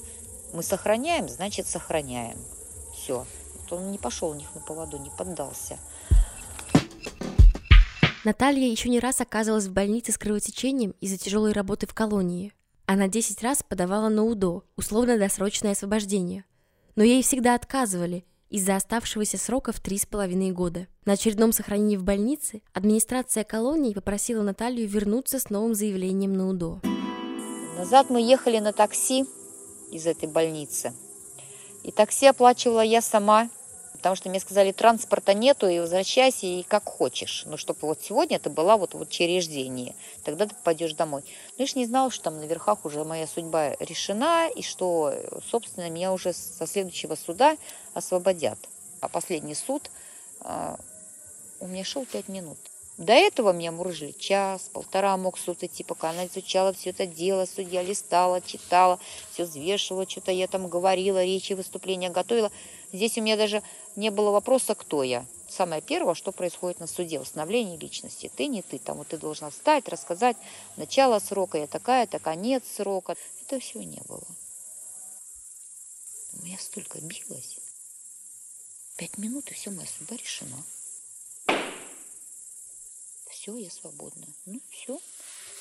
Мы 0.53 0.63
сохраняем, 0.63 1.29
значит, 1.29 1.67
сохраняем. 1.67 2.37
Все. 2.93 3.25
Вот 3.59 3.73
он 3.79 3.91
не 3.91 3.97
пошел 3.97 4.29
у 4.29 4.33
них 4.33 4.53
на 4.53 4.61
поводу, 4.61 4.97
не 4.97 5.09
поддался. 5.09 5.77
Наталья 8.23 8.67
еще 8.67 8.89
не 8.89 8.99
раз 8.99 9.19
оказывалась 9.19 9.65
в 9.65 9.73
больнице 9.73 10.11
с 10.11 10.17
кровотечением 10.17 10.93
из-за 11.01 11.17
тяжелой 11.17 11.53
работы 11.53 11.87
в 11.87 11.93
колонии. 11.93 12.53
Она 12.85 13.07
10 13.07 13.41
раз 13.41 13.63
подавала 13.63 14.09
на 14.09 14.23
УДО, 14.23 14.63
условно-досрочное 14.75 15.71
освобождение. 15.71 16.45
Но 16.95 17.03
ей 17.03 17.23
всегда 17.23 17.55
отказывали 17.55 18.25
из-за 18.51 18.75
оставшегося 18.75 19.37
срока 19.37 19.71
в 19.71 19.79
три 19.79 19.97
с 19.97 20.05
половиной 20.05 20.51
года. 20.51 20.87
На 21.05 21.13
очередном 21.13 21.53
сохранении 21.53 21.97
в 21.97 22.03
больнице 22.03 22.61
администрация 22.73 23.43
колонии 23.43 23.93
попросила 23.93 24.43
Наталью 24.43 24.87
вернуться 24.87 25.39
с 25.39 25.49
новым 25.49 25.73
заявлением 25.73 26.33
на 26.33 26.49
УДО. 26.49 26.81
Назад 27.77 28.09
мы 28.09 28.21
ехали 28.21 28.59
на 28.59 28.73
такси 28.73 29.25
из 29.91 30.05
этой 30.05 30.29
больницы. 30.29 30.93
И 31.83 31.91
такси 31.91 32.27
оплачивала 32.27 32.81
я 32.81 33.01
сама– 33.01 33.49
потому 34.01 34.15
что 34.15 34.29
мне 34.29 34.39
сказали, 34.39 34.71
транспорта 34.71 35.35
нету, 35.35 35.67
и 35.67 35.79
возвращайся, 35.79 36.47
и 36.47 36.63
как 36.63 36.85
хочешь. 36.85 37.43
Ну, 37.45 37.55
чтобы 37.55 37.81
вот 37.81 37.99
сегодня 38.01 38.37
это 38.37 38.49
была 38.49 38.75
вот, 38.75 38.95
вот 38.95 39.07
учреждение, 39.07 39.93
тогда 40.23 40.47
ты 40.47 40.55
пойдешь 40.63 40.93
домой. 40.93 41.23
Но 41.57 41.63
я 41.63 41.67
же 41.67 41.73
не 41.75 41.85
знала, 41.85 42.09
что 42.09 42.23
там 42.23 42.39
на 42.39 42.45
верхах 42.45 42.83
уже 42.83 43.03
моя 43.03 43.27
судьба 43.27 43.75
решена, 43.79 44.49
и 44.49 44.63
что, 44.63 45.13
собственно, 45.47 45.87
меня 45.91 46.11
уже 46.13 46.33
со 46.33 46.65
следующего 46.65 47.13
суда 47.13 47.57
освободят. 47.93 48.57
А 49.01 49.07
последний 49.07 49.53
суд 49.53 49.91
а, 50.39 50.79
у 51.59 51.67
меня 51.67 51.83
шел 51.83 52.03
пять 52.03 52.27
минут. 52.27 52.57
До 52.97 53.13
этого 53.13 53.53
меня 53.53 53.71
мурыжили 53.71 54.11
час, 54.11 54.69
полтора 54.73 55.15
мог 55.17 55.37
суд 55.37 55.63
идти, 55.63 55.83
пока 55.83 56.09
она 56.09 56.25
изучала 56.25 56.73
все 56.73 56.89
это 56.89 57.05
дело, 57.05 57.45
судья 57.45 57.81
листала, 57.81 58.41
читала, 58.41 58.99
все 59.31 59.43
взвешивала, 59.43 60.07
что-то 60.07 60.31
я 60.31 60.47
там 60.47 60.67
говорила, 60.67 61.23
речи, 61.23 61.53
выступления 61.53 62.09
готовила. 62.09 62.51
Здесь 62.91 63.17
у 63.17 63.21
меня 63.21 63.37
даже 63.37 63.63
не 63.95 64.09
было 64.09 64.31
вопроса, 64.31 64.75
кто 64.75 65.03
я. 65.03 65.25
Самое 65.49 65.81
первое, 65.81 66.13
что 66.13 66.31
происходит 66.31 66.79
на 66.79 66.87
суде, 66.87 67.19
восстановление 67.19 67.77
личности. 67.77 68.31
Ты 68.35 68.47
не 68.47 68.61
ты, 68.61 68.79
там 68.79 68.97
вот 68.97 69.09
ты 69.09 69.17
должна 69.17 69.49
встать, 69.49 69.87
рассказать 69.89 70.37
начало 70.77 71.19
срока, 71.19 71.57
я 71.57 71.67
такая, 71.67 72.07
так 72.07 72.21
конец 72.21 72.63
срока. 72.75 73.15
Это 73.41 73.59
всего 73.59 73.83
не 73.83 74.01
было. 74.07 74.25
У 76.33 76.45
меня 76.45 76.57
столько 76.57 76.99
билось. 76.99 77.57
Пять 78.97 79.17
минут, 79.17 79.49
и 79.51 79.53
все, 79.53 79.71
моя 79.71 79.87
судьба 79.87 80.15
решена 80.15 80.63
все, 83.41 83.57
я 83.57 83.71
свободна. 83.71 84.27
Ну, 84.45 84.61
все. 84.69 84.99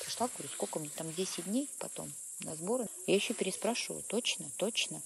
Пришла, 0.03 0.27
говорю, 0.27 0.49
сколько 0.49 0.77
мне 0.77 0.89
там, 0.89 1.11
10 1.11 1.45
дней 1.45 1.67
потом 1.79 2.11
на 2.41 2.55
сборы. 2.55 2.85
Я 3.07 3.15
еще 3.15 3.33
переспрашиваю, 3.33 4.03
точно, 4.03 4.45
точно. 4.57 5.01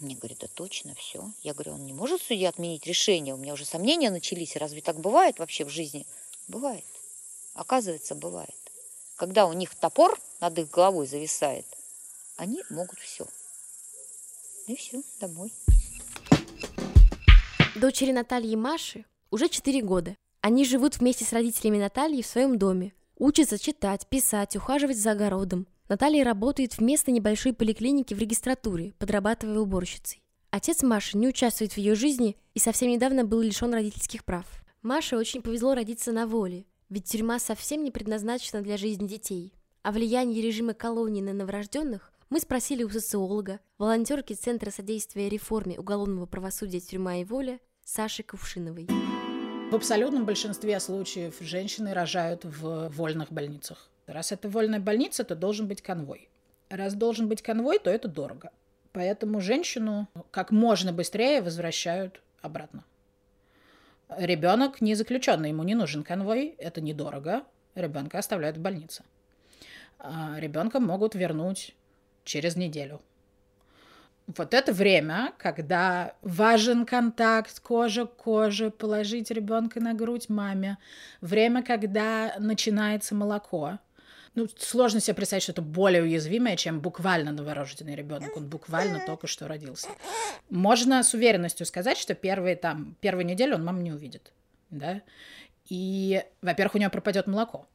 Мне 0.00 0.14
говорят, 0.14 0.38
да 0.38 0.46
точно, 0.46 0.94
все. 0.94 1.32
Я 1.42 1.54
говорю, 1.54 1.72
он 1.72 1.84
не 1.84 1.92
может 1.92 2.22
судья 2.22 2.50
отменить 2.50 2.86
решение? 2.86 3.34
У 3.34 3.36
меня 3.36 3.52
уже 3.54 3.64
сомнения 3.64 4.10
начались. 4.10 4.56
Разве 4.56 4.80
так 4.80 5.00
бывает 5.00 5.38
вообще 5.38 5.64
в 5.64 5.70
жизни? 5.70 6.06
Бывает. 6.46 6.84
Оказывается, 7.54 8.14
бывает. 8.14 8.54
Когда 9.16 9.46
у 9.46 9.52
них 9.52 9.74
топор 9.74 10.20
над 10.40 10.56
их 10.58 10.70
головой 10.70 11.08
зависает, 11.08 11.66
они 12.36 12.62
могут 12.70 13.00
все. 13.00 13.26
И 14.68 14.76
все, 14.76 15.02
домой. 15.20 15.52
Дочери 17.74 18.12
Натальи 18.12 18.52
и 18.52 18.56
Маши 18.56 19.04
уже 19.30 19.48
4 19.48 19.82
года. 19.82 20.16
Они 20.40 20.64
живут 20.64 20.98
вместе 20.98 21.24
с 21.24 21.32
родителями 21.32 21.78
Натальи 21.78 22.22
в 22.22 22.26
своем 22.26 22.58
доме, 22.58 22.92
учатся 23.16 23.58
читать, 23.58 24.06
писать, 24.06 24.54
ухаживать 24.54 24.98
за 24.98 25.12
огородом. 25.12 25.66
Наталья 25.88 26.22
работает 26.22 26.74
в 26.74 26.80
местной 26.82 27.14
небольшой 27.14 27.54
поликлинике 27.54 28.14
в 28.14 28.18
регистратуре, 28.18 28.92
подрабатывая 28.98 29.60
уборщицей. 29.60 30.22
Отец 30.50 30.82
Маши 30.82 31.16
не 31.16 31.28
участвует 31.28 31.72
в 31.72 31.78
ее 31.78 31.94
жизни 31.94 32.36
и 32.52 32.58
совсем 32.58 32.90
недавно 32.90 33.24
был 33.24 33.40
лишен 33.40 33.72
родительских 33.72 34.24
прав. 34.26 34.44
Маше 34.82 35.16
очень 35.16 35.40
повезло 35.40 35.74
родиться 35.74 36.12
на 36.12 36.26
воле, 36.26 36.66
ведь 36.90 37.04
тюрьма 37.04 37.38
совсем 37.38 37.82
не 37.84 37.90
предназначена 37.90 38.60
для 38.60 38.76
жизни 38.76 39.06
детей. 39.06 39.54
О 39.82 39.92
влиянии 39.92 40.42
режима 40.42 40.74
колонии 40.74 41.22
на 41.22 41.32
новорожденных 41.32 42.12
мы 42.28 42.40
спросили 42.40 42.82
у 42.82 42.90
социолога, 42.90 43.58
волонтерки 43.78 44.34
Центра 44.34 44.70
содействия 44.70 45.30
реформе 45.30 45.78
уголовного 45.78 46.26
правосудия 46.26 46.80
«Тюрьма 46.80 47.16
и 47.16 47.24
воля» 47.24 47.60
Саши 47.82 48.22
Кувшиновой. 48.22 48.88
В 49.70 49.74
абсолютном 49.74 50.26
большинстве 50.26 50.78
случаев 50.80 51.36
женщины 51.40 51.94
рожают 51.94 52.44
в 52.44 52.90
вольных 52.90 53.32
больницах. 53.32 53.90
Раз 54.08 54.32
это 54.32 54.48
вольная 54.48 54.80
больница, 54.80 55.22
то 55.22 55.34
должен 55.36 55.68
быть 55.68 55.82
конвой. 55.82 56.28
Раз 56.68 56.94
должен 56.94 57.28
быть 57.28 57.42
конвой, 57.42 57.78
то 57.78 57.90
это 57.90 58.08
дорого. 58.08 58.50
Поэтому 58.92 59.40
женщину 59.40 60.08
как 60.30 60.50
можно 60.50 60.92
быстрее 60.92 61.42
возвращают 61.42 62.20
обратно. 62.40 62.84
Ребенок 64.08 64.80
не 64.80 64.94
заключенный, 64.94 65.50
ему 65.50 65.62
не 65.62 65.74
нужен 65.74 66.02
конвой, 66.02 66.54
это 66.58 66.80
недорого. 66.80 67.44
Ребенка 67.74 68.18
оставляют 68.18 68.56
в 68.56 68.60
больнице. 68.60 69.04
А 69.98 70.36
ребенка 70.38 70.80
могут 70.80 71.14
вернуть 71.14 71.74
через 72.24 72.56
неделю 72.56 73.00
вот 74.36 74.52
это 74.52 74.72
время, 74.72 75.32
когда 75.38 76.14
важен 76.22 76.84
контакт 76.84 77.60
кожа 77.60 78.06
к 78.06 78.16
коже, 78.16 78.70
положить 78.70 79.30
ребенка 79.30 79.80
на 79.80 79.94
грудь 79.94 80.28
маме, 80.28 80.76
время, 81.20 81.62
когда 81.62 82.34
начинается 82.38 83.14
молоко. 83.14 83.78
Ну, 84.38 84.46
сложно 84.56 85.00
себе 85.00 85.14
представить, 85.14 85.42
что 85.42 85.50
это 85.50 85.62
более 85.62 86.04
уязвимое, 86.04 86.56
чем 86.56 86.78
буквально 86.78 87.32
новорожденный 87.32 87.96
ребенок. 87.96 88.36
Он 88.36 88.48
буквально 88.48 89.04
только 89.04 89.26
что 89.26 89.48
родился. 89.48 89.88
Можно 90.48 91.02
с 91.02 91.12
уверенностью 91.12 91.66
сказать, 91.66 91.98
что 91.98 92.14
первые 92.14 92.54
там, 92.54 92.96
первую 93.00 93.26
неделю 93.26 93.56
он 93.56 93.64
маму 93.64 93.82
не 93.82 93.90
увидит. 93.90 94.30
Да? 94.70 95.02
И, 95.68 96.22
во-первых, 96.40 96.76
у 96.76 96.78
него 96.78 96.90
пропадет 96.92 97.26
молоко. 97.26 97.66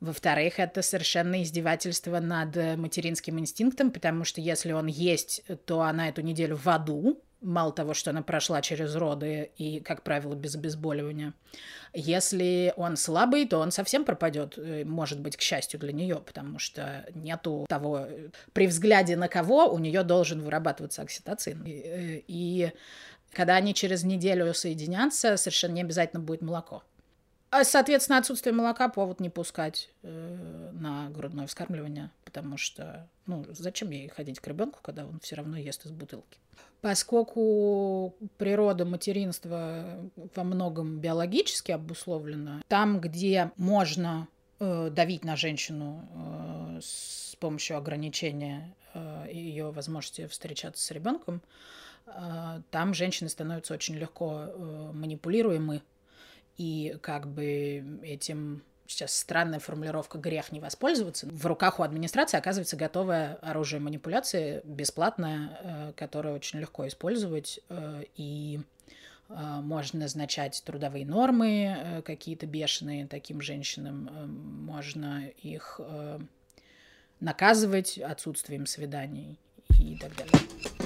Во-вторых, 0.00 0.58
это 0.58 0.80
совершенно 0.80 1.42
издевательство 1.42 2.20
над 2.20 2.56
материнским 2.78 3.38
инстинктом, 3.38 3.90
потому 3.90 4.24
что 4.24 4.40
если 4.40 4.72
он 4.72 4.86
есть, 4.86 5.42
то 5.66 5.82
она 5.82 6.08
эту 6.08 6.22
неделю 6.22 6.56
в 6.56 6.66
аду, 6.70 7.22
мало 7.40 7.72
того, 7.72 7.94
что 7.94 8.10
она 8.10 8.22
прошла 8.22 8.62
через 8.62 8.94
роды 8.94 9.50
и, 9.56 9.80
как 9.80 10.02
правило, 10.02 10.34
без 10.34 10.54
обезболивания. 10.54 11.34
Если 11.92 12.72
он 12.76 12.96
слабый, 12.96 13.46
то 13.46 13.58
он 13.58 13.70
совсем 13.72 14.04
пропадет, 14.04 14.58
э, 14.58 14.84
может 14.84 15.20
быть, 15.20 15.36
к 15.36 15.40
счастью 15.40 15.80
для 15.80 15.92
нее, 15.92 16.16
потому 16.16 16.58
что 16.58 17.06
нету 17.14 17.66
того... 17.68 18.06
При 18.52 18.66
взгляде 18.66 19.16
на 19.16 19.28
кого 19.28 19.72
у 19.72 19.78
нее 19.78 20.02
должен 20.02 20.42
вырабатываться 20.42 21.02
окситоцин. 21.02 21.64
И, 21.64 21.70
э, 21.70 22.22
и 22.26 22.72
когда 23.32 23.56
они 23.56 23.74
через 23.74 24.04
неделю 24.04 24.52
соединятся, 24.54 25.36
совершенно 25.36 25.74
не 25.74 25.82
обязательно 25.82 26.20
будет 26.20 26.42
молоко. 26.42 26.82
А, 27.50 27.64
соответственно, 27.64 28.18
отсутствие 28.18 28.54
молока 28.54 28.88
повод 28.88 29.18
не 29.18 29.28
пускать 29.28 29.90
э, 30.02 30.70
на 30.72 31.10
грудное 31.10 31.48
вскармливание, 31.48 32.10
потому 32.24 32.56
что, 32.56 33.08
ну, 33.26 33.44
зачем 33.48 33.90
ей 33.90 34.08
ходить 34.08 34.38
к 34.38 34.46
ребенку, 34.46 34.78
когда 34.82 35.04
он 35.04 35.18
все 35.18 35.34
равно 35.34 35.56
ест 35.56 35.84
из 35.84 35.90
бутылки? 35.90 36.38
Поскольку 36.80 38.14
природа 38.38 38.86
материнства 38.86 40.00
во 40.34 40.44
многом 40.44 40.98
биологически 40.98 41.72
обусловлена, 41.72 42.62
там, 42.68 43.00
где 43.00 43.50
можно 43.56 44.28
э, 44.58 44.88
давить 44.90 45.24
на 45.24 45.36
женщину 45.36 46.08
э, 46.14 46.80
с 46.82 47.36
помощью 47.38 47.76
ограничения 47.76 48.74
э, 48.94 49.26
ее 49.30 49.70
возможности 49.72 50.26
встречаться 50.26 50.82
с 50.82 50.90
ребенком, 50.90 51.42
э, 52.06 52.62
там 52.70 52.94
женщины 52.94 53.28
становятся 53.28 53.74
очень 53.74 53.96
легко 53.96 54.46
э, 54.46 54.90
манипулируемы. 54.94 55.82
И 56.56 56.96
как 57.02 57.26
бы 57.26 58.00
этим 58.02 58.62
сейчас 58.90 59.16
странная 59.16 59.60
формулировка 59.60 60.18
«грех 60.18 60.52
не 60.52 60.60
воспользоваться». 60.60 61.26
В 61.30 61.46
руках 61.46 61.78
у 61.78 61.82
администрации 61.82 62.36
оказывается 62.36 62.76
готовое 62.76 63.36
оружие 63.36 63.80
манипуляции, 63.80 64.60
бесплатное, 64.64 65.58
э, 65.62 65.92
которое 65.96 66.34
очень 66.34 66.58
легко 66.58 66.86
использовать, 66.88 67.60
э, 67.68 68.02
и 68.16 68.60
э, 69.28 69.34
можно 69.34 70.00
назначать 70.00 70.62
трудовые 70.66 71.06
нормы 71.06 72.02
какие-то 72.04 72.46
бешеные 72.46 73.06
таким 73.06 73.40
женщинам, 73.40 74.10
можно 74.64 75.28
их 75.42 75.80
наказывать 77.20 77.98
отсутствием 77.98 78.66
свиданий 78.66 79.38
и 79.78 79.96
так 79.98 80.16
далее. 80.16 80.79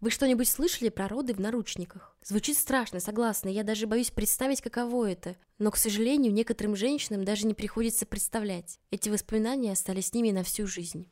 Вы 0.00 0.10
что-нибудь 0.10 0.48
слышали 0.48 0.88
про 0.88 1.08
роды 1.08 1.34
в 1.34 1.40
наручниках? 1.40 2.16
Звучит 2.22 2.56
страшно, 2.56 3.00
согласна, 3.00 3.50
я 3.50 3.64
даже 3.64 3.86
боюсь 3.86 4.10
представить, 4.10 4.62
каково 4.62 5.10
это. 5.10 5.36
Но, 5.58 5.70
к 5.70 5.76
сожалению, 5.76 6.32
некоторым 6.32 6.74
женщинам 6.74 7.22
даже 7.22 7.46
не 7.46 7.52
приходится 7.52 8.06
представлять. 8.06 8.78
Эти 8.90 9.10
воспоминания 9.10 9.72
остались 9.72 10.06
с 10.06 10.14
ними 10.14 10.30
на 10.30 10.42
всю 10.42 10.66
жизнь 10.66 11.06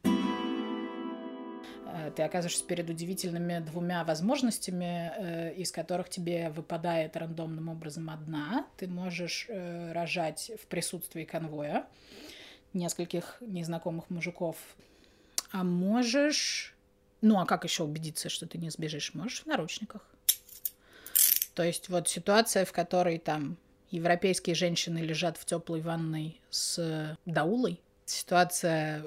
э, 1.84 2.12
ты 2.16 2.22
оказываешься 2.22 2.64
перед 2.64 2.88
удивительными 2.88 3.58
двумя 3.58 4.04
возможностями, 4.04 5.12
э, 5.18 5.54
из 5.54 5.70
которых 5.70 6.08
тебе 6.08 6.48
выпадает 6.48 7.14
рандомным 7.14 7.68
образом 7.68 8.08
одна. 8.08 8.66
Ты 8.78 8.86
можешь 8.86 9.44
э, 9.50 9.92
рожать 9.92 10.50
в 10.62 10.66
присутствии 10.66 11.24
конвоя 11.24 11.86
нескольких 12.72 13.36
незнакомых 13.42 14.08
мужиков, 14.08 14.56
а 15.52 15.62
можешь 15.62 16.77
ну, 17.20 17.38
а 17.38 17.46
как 17.46 17.64
еще 17.64 17.82
убедиться, 17.82 18.28
что 18.28 18.46
ты 18.46 18.58
не 18.58 18.70
сбежишь? 18.70 19.14
Можешь 19.14 19.42
в 19.42 19.46
наручниках. 19.46 20.02
То 21.54 21.64
есть 21.64 21.88
вот 21.88 22.08
ситуация, 22.08 22.64
в 22.64 22.72
которой 22.72 23.18
там 23.18 23.56
европейские 23.90 24.54
женщины 24.54 24.98
лежат 24.98 25.36
в 25.36 25.44
теплой 25.44 25.80
ванной 25.80 26.40
с 26.50 27.16
даулой, 27.26 27.80
ситуация, 28.04 29.04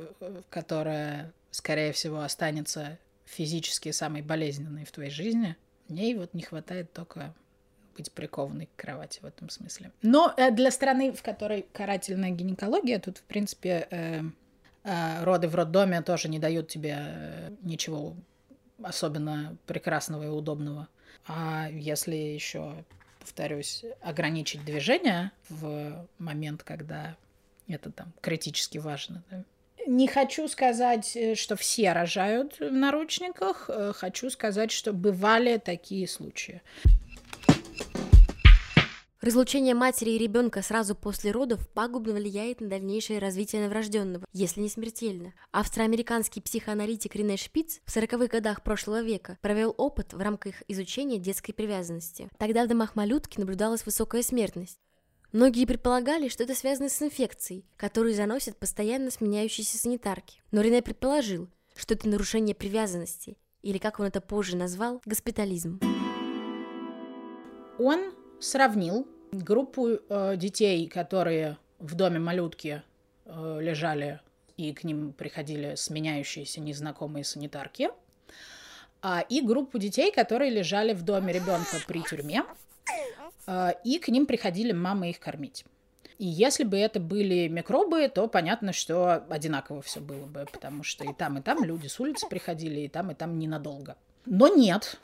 которая, 0.50 1.32
скорее 1.52 1.94
всего, 1.94 2.22
останется 2.22 2.98
физически 3.26 3.92
самой 3.92 4.22
болезненной 4.22 4.86
в 4.86 4.92
твоей 4.92 5.12
жизни, 5.12 5.56
мне 5.88 6.16
вот 6.18 6.34
не 6.34 6.42
хватает 6.42 6.92
только 6.92 7.34
быть 7.96 8.12
прикованной 8.12 8.68
к 8.68 8.82
кровати 8.82 9.20
в 9.22 9.26
этом 9.26 9.50
смысле. 9.50 9.92
Но 10.02 10.34
э, 10.38 10.52
для 10.52 10.72
страны, 10.72 11.12
в 11.12 11.22
которой 11.22 11.66
карательная 11.74 12.32
гинекология, 12.32 13.00
тут, 13.00 13.18
в 13.18 13.24
принципе, 13.24 13.88
э, 13.92 14.22
роды 14.84 15.48
в 15.48 15.56
роддоме 15.56 16.02
тоже 16.02 16.30
не 16.30 16.40
дают 16.40 16.68
тебе 16.68 16.98
э, 16.98 17.52
ничего 17.62 18.16
особенно 18.82 19.56
прекрасного 19.68 20.24
и 20.24 20.28
удобного. 20.28 20.88
А 21.28 21.68
если 21.72 22.16
еще, 22.16 22.84
повторюсь, 23.20 23.86
ограничить 24.02 24.66
движение 24.66 25.32
в 25.50 26.08
момент, 26.18 26.64
когда 26.64 27.16
это 27.68 27.92
там 27.92 28.12
критически 28.22 28.78
важно, 28.80 29.24
да? 29.30 29.44
Не 29.88 30.08
хочу 30.08 30.48
сказать, 30.48 31.16
э, 31.16 31.34
что 31.36 31.56
все 31.56 31.92
рожают 31.94 32.60
в 32.60 32.72
наручниках, 32.72 33.68
э, 33.68 33.94
хочу 33.96 34.30
сказать, 34.30 34.72
что 34.72 34.94
бывали 34.94 35.58
такие 35.58 36.08
случаи. 36.08 36.62
Разлучение 39.22 39.76
матери 39.76 40.10
и 40.10 40.18
ребенка 40.18 40.64
сразу 40.64 40.96
после 40.96 41.30
родов 41.30 41.70
пагубно 41.70 42.14
влияет 42.14 42.60
на 42.60 42.68
дальнейшее 42.68 43.20
развитие 43.20 43.62
новорожденного, 43.62 44.26
если 44.34 44.62
не 44.62 44.68
смертельно. 44.68 45.36
Австроамериканский 45.52 46.42
психоаналитик 46.42 47.16
Рене 47.16 47.38
Шпиц 47.38 47.82
в 47.86 47.96
40-х 47.96 48.26
годах 48.26 48.64
прошлого 48.64 49.04
века 49.04 49.38
провел 49.44 49.76
опыт 49.78 50.14
в 50.14 50.18
рамках 50.20 50.64
изучения 50.68 51.20
детской 51.20 51.54
привязанности. 51.54 52.32
Тогда 52.40 52.66
в 52.66 52.68
домах 52.68 52.96
малютки 52.96 53.40
наблюдалась 53.40 53.86
высокая 53.86 54.24
смертность. 54.24 54.80
Многие 55.32 55.68
предполагали, 55.68 56.28
что 56.28 56.44
это 56.44 56.56
связано 56.56 56.90
с 56.90 57.00
инфекцией, 57.00 57.64
которую 57.78 58.16
заносят 58.16 58.58
постоянно 58.58 59.12
сменяющиеся 59.12 59.78
санитарки. 59.78 60.42
Но 60.50 60.62
Рене 60.62 60.82
предположил, 60.82 61.48
что 61.76 61.94
это 61.94 62.10
нарушение 62.10 62.56
привязанности, 62.56 63.38
или, 63.62 63.78
как 63.78 64.00
он 64.00 64.08
это 64.08 64.20
позже 64.20 64.58
назвал, 64.58 65.00
госпитализм. 65.06 65.80
Он 67.78 68.16
сравнил 68.42 69.08
группу 69.32 69.88
э, 69.88 70.36
детей, 70.36 70.88
которые 70.88 71.58
в 71.80 71.96
доме 71.96 72.20
малютки 72.20 72.84
э, 73.26 73.58
лежали 73.62 74.20
и 74.58 74.74
к 74.74 74.84
ним 74.84 75.14
приходили 75.14 75.76
сменяющиеся 75.76 76.62
незнакомые 76.62 77.24
санитарки, 77.24 77.90
э, 79.02 79.20
и 79.30 79.42
группу 79.42 79.78
детей, 79.78 80.12
которые 80.12 80.52
лежали 80.52 80.94
в 80.94 81.04
доме 81.04 81.34
ребенка 81.34 81.78
при 81.88 82.02
тюрьме, 82.02 82.44
э, 83.48 83.70
и 83.84 84.00
к 84.00 84.10
ним 84.10 84.26
приходили 84.26 84.72
мамы 84.72 85.12
их 85.12 85.20
кормить. 85.20 85.66
И 86.18 86.26
если 86.26 86.64
бы 86.64 86.78
это 86.78 87.00
были 87.00 87.48
микробы, 87.48 88.08
то 88.08 88.28
понятно, 88.28 88.74
что 88.74 89.24
одинаково 89.28 89.82
все 89.82 90.00
было 90.00 90.28
бы, 90.28 90.46
потому 90.52 90.84
что 90.84 91.04
и 91.04 91.14
там, 91.14 91.40
и 91.40 91.42
там 91.42 91.64
люди 91.64 91.88
с 91.88 92.00
улицы 92.00 92.28
приходили, 92.30 92.82
и 92.82 92.88
там, 92.88 93.10
и 93.10 93.16
там 93.16 93.40
ненадолго. 93.40 93.96
Но 94.28 94.48
нет, 94.48 95.00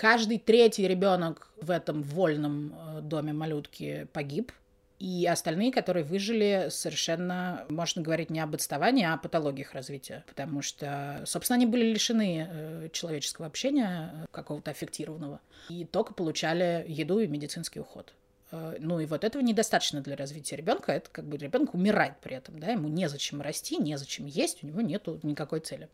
Каждый 0.00 0.38
третий 0.38 0.88
ребенок 0.88 1.50
в 1.60 1.70
этом 1.70 2.02
вольном 2.02 2.72
э, 2.72 3.00
доме 3.02 3.34
малютки 3.34 4.08
погиб. 4.14 4.50
И 4.98 5.26
остальные, 5.26 5.72
которые 5.72 6.04
выжили, 6.04 6.68
совершенно, 6.70 7.66
можно 7.68 8.00
говорить, 8.00 8.30
не 8.30 8.40
об 8.40 8.54
отставании, 8.54 9.04
а 9.04 9.12
о 9.12 9.18
патологиях 9.18 9.74
развития. 9.74 10.24
Потому 10.26 10.62
что, 10.62 11.22
собственно, 11.26 11.56
они 11.56 11.66
были 11.66 11.84
лишены 11.92 12.48
э, 12.50 12.88
человеческого 12.94 13.46
общения, 13.46 14.10
э, 14.14 14.26
какого-то 14.30 14.70
аффектированного. 14.70 15.38
И 15.68 15.84
только 15.84 16.14
получали 16.14 16.82
еду 16.88 17.18
и 17.18 17.26
медицинский 17.26 17.80
уход. 17.80 18.14
Ну 18.52 18.98
и 18.98 19.06
вот 19.06 19.22
этого 19.22 19.42
недостаточно 19.42 20.00
для 20.00 20.16
развития 20.16 20.56
ребенка. 20.56 20.92
Это 20.92 21.08
как 21.10 21.26
бы 21.26 21.36
ребенок 21.36 21.74
умирает 21.74 22.14
при 22.20 22.34
этом, 22.34 22.58
да, 22.58 22.68
ему 22.68 22.88
незачем 22.88 23.42
расти, 23.42 23.76
незачем 23.76 24.26
есть, 24.26 24.64
у 24.64 24.66
него 24.66 24.80
нет 24.80 25.06
никакой 25.22 25.60
цели. 25.60 25.88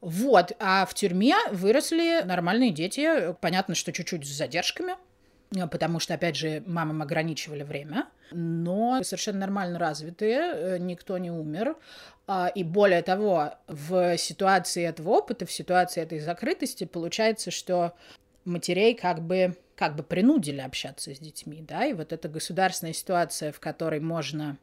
Вот, 0.00 0.52
а 0.58 0.84
в 0.86 0.94
тюрьме 0.94 1.34
выросли 1.50 2.22
нормальные 2.22 2.70
дети, 2.70 3.34
понятно, 3.40 3.74
что 3.74 3.92
чуть-чуть 3.92 4.26
с 4.26 4.36
задержками, 4.36 4.94
потому 5.70 6.00
что, 6.00 6.14
опять 6.14 6.36
же, 6.36 6.62
мамам 6.66 7.02
ограничивали 7.02 7.62
время, 7.62 8.06
но 8.30 9.02
совершенно 9.02 9.40
нормально 9.40 9.78
развитые, 9.78 10.38
э, 10.38 10.78
никто 10.78 11.16
не 11.18 11.30
умер. 11.30 11.76
А, 12.26 12.48
и 12.48 12.64
более 12.64 13.02
того, 13.02 13.54
в 13.68 14.18
ситуации 14.18 14.84
этого 14.84 15.10
опыта, 15.10 15.46
в 15.46 15.52
ситуации 15.52 16.02
этой 16.02 16.18
закрытости, 16.18 16.84
получается, 16.84 17.50
что 17.50 17.94
матерей 18.44 18.94
как 18.94 19.22
бы, 19.22 19.56
как 19.76 19.96
бы 19.96 20.02
принудили 20.02 20.60
общаться 20.60 21.14
с 21.14 21.18
детьми, 21.18 21.62
да, 21.66 21.86
и 21.86 21.92
вот 21.92 22.12
эта 22.12 22.28
государственная 22.28 22.92
ситуация, 22.92 23.52
в 23.52 23.60
которой 23.60 24.00
можно 24.00 24.58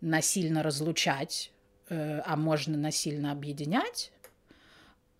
насильно 0.00 0.62
разлучать, 0.62 1.52
э, 1.88 2.20
а 2.24 2.36
можно 2.36 2.76
насильно 2.76 3.32
объединять, 3.32 4.10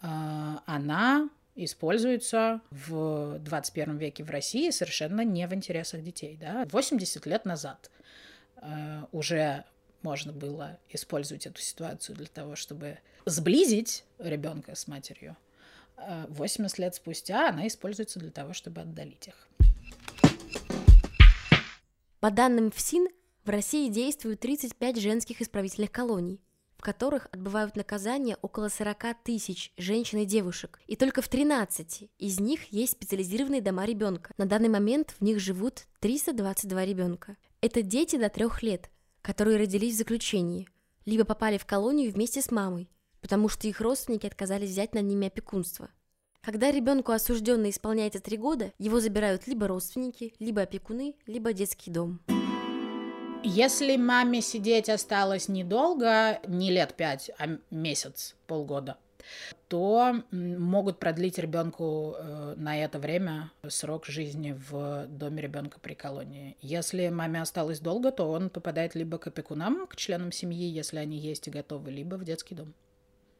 она 0.01 1.29
используется 1.55 2.61
в 2.71 3.39
21 3.41 3.97
веке 3.97 4.23
в 4.23 4.31
России 4.31 4.71
совершенно 4.71 5.23
не 5.23 5.47
в 5.47 5.55
интересах 5.55 6.03
детей. 6.03 6.37
Да? 6.41 6.67
80 6.71 7.27
лет 7.27 7.45
назад 7.45 7.91
э, 8.57 9.05
уже 9.11 9.65
можно 10.03 10.33
было 10.33 10.79
использовать 10.89 11.47
эту 11.47 11.61
ситуацию 11.61 12.15
для 12.17 12.27
того, 12.27 12.55
чтобы 12.55 12.99
сблизить 13.25 14.05
ребенка 14.19 14.75
с 14.75 14.87
матерью. 14.87 15.37
80 16.29 16.79
лет 16.79 16.95
спустя 16.95 17.49
она 17.49 17.67
используется 17.67 18.21
для 18.21 18.31
того, 18.31 18.53
чтобы 18.53 18.83
отдалить 18.83 19.29
их. 19.29 19.49
По 22.21 22.31
данным 22.31 22.71
ФСИН, 22.71 23.09
в 23.45 23.51
России 23.51 23.89
действуют 23.89 24.41
35 24.41 25.01
женских 25.01 25.41
исправительных 25.41 25.91
колоний 25.91 26.41
в 26.79 26.83
которых 26.83 27.27
отбывают 27.33 27.77
наказание 27.77 28.39
около 28.41 28.69
40 28.69 29.23
тысяч 29.25 29.73
женщин 29.77 30.21
и 30.21 30.25
девушек. 30.25 30.81
И 30.87 30.97
только 30.97 31.21
в 31.21 31.29
13 31.29 32.09
из 32.19 32.41
них 32.41 32.73
есть 32.73 32.93
специализированные 32.93 33.61
дома 33.61 33.85
ребенка. 33.85 34.33
На 34.39 34.47
данный 34.47 34.69
момент 34.69 35.15
в 35.19 35.25
них 35.25 35.41
живут 35.41 35.87
322 36.01 36.85
ребенка. 36.85 37.37
Это 37.61 37.83
дети 37.83 38.17
до 38.17 38.29
трех 38.29 38.63
лет, 38.63 38.91
которые 39.23 39.59
родились 39.59 39.97
в 39.97 39.99
заключении, 39.99 40.69
либо 41.05 41.25
попали 41.25 41.59
в 41.59 41.67
колонию 41.67 42.13
вместе 42.13 42.41
с 42.41 42.53
мамой, 42.53 42.89
потому 43.21 43.49
что 43.49 43.67
их 43.67 43.81
родственники 43.81 44.27
отказались 44.27 44.71
взять 44.71 44.95
над 44.95 45.05
ними 45.05 45.27
опекунство. 45.27 45.91
Когда 46.41 46.71
ребенку 46.71 47.11
осужденный 47.11 47.71
исполняется 47.71 48.21
три 48.21 48.37
года, 48.37 48.73
его 48.79 49.01
забирают 49.01 49.49
либо 49.49 49.67
родственники, 49.67 50.33
либо 50.39 50.63
опекуны, 50.63 51.17
либо 51.27 51.53
детский 51.53 51.91
дом. 51.91 52.21
Если 53.45 53.97
маме 53.97 54.41
сидеть 54.41 54.89
осталось 54.89 55.49
недолго, 55.49 56.41
не 56.47 56.71
лет 56.71 56.95
пять, 56.95 57.31
а 57.39 57.59
месяц, 57.71 58.35
полгода, 58.47 58.97
то 59.69 60.23
могут 60.33 60.99
продлить 60.99 61.39
ребенку 61.39 62.17
э, 62.19 62.55
на 62.57 62.77
это 62.77 62.99
время 62.99 63.53
срок 63.69 64.07
жизни 64.07 64.59
в 64.71 65.07
доме 65.07 65.43
ребенка 65.43 65.79
при 65.81 65.95
колонии. 65.95 66.57
Если 66.61 67.09
маме 67.09 67.41
осталось 67.41 67.81
долго, 67.81 68.11
то 68.11 68.31
он 68.31 68.51
попадает 68.51 68.95
либо 68.95 69.19
к 69.19 69.29
опекунам, 69.29 69.87
к 69.87 69.97
членам 69.97 70.33
семьи, 70.33 70.69
если 70.69 70.99
они 70.99 71.17
есть 71.17 71.47
и 71.47 71.51
готовы, 71.51 71.91
либо 71.91 72.17
в 72.17 72.25
детский 72.25 72.55
дом. 72.55 72.75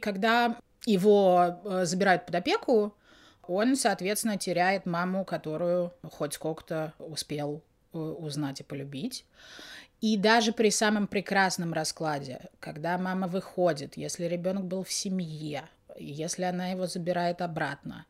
Когда 0.01 0.59
его 0.87 1.61
э, 1.65 1.85
забирают 1.85 2.25
под 2.25 2.37
опеку, 2.37 2.95
он, 3.49 3.75
соответственно, 3.77 4.37
теряет 4.37 4.87
маму, 4.87 5.25
которую 5.25 5.93
хоть 6.03 6.35
сколько-то 6.35 6.93
успел 6.99 7.65
э, 7.95 7.99
узнать 7.99 8.61
и 8.61 8.65
полюбить. 8.65 9.25
И 10.01 10.17
даже 10.17 10.53
при 10.53 10.71
самом 10.71 11.09
прекрасном 11.09 11.73
раскладе, 11.73 12.49
когда 12.61 12.97
мама 12.99 13.27
выходит, 13.27 13.97
если 13.97 14.27
ребенок 14.27 14.65
был 14.65 14.85
в 14.85 14.93
семье, 14.93 15.65
если 15.99 16.45
она 16.45 16.69
его 16.69 16.87
забирает 16.87 17.43
обратно, 17.43 18.07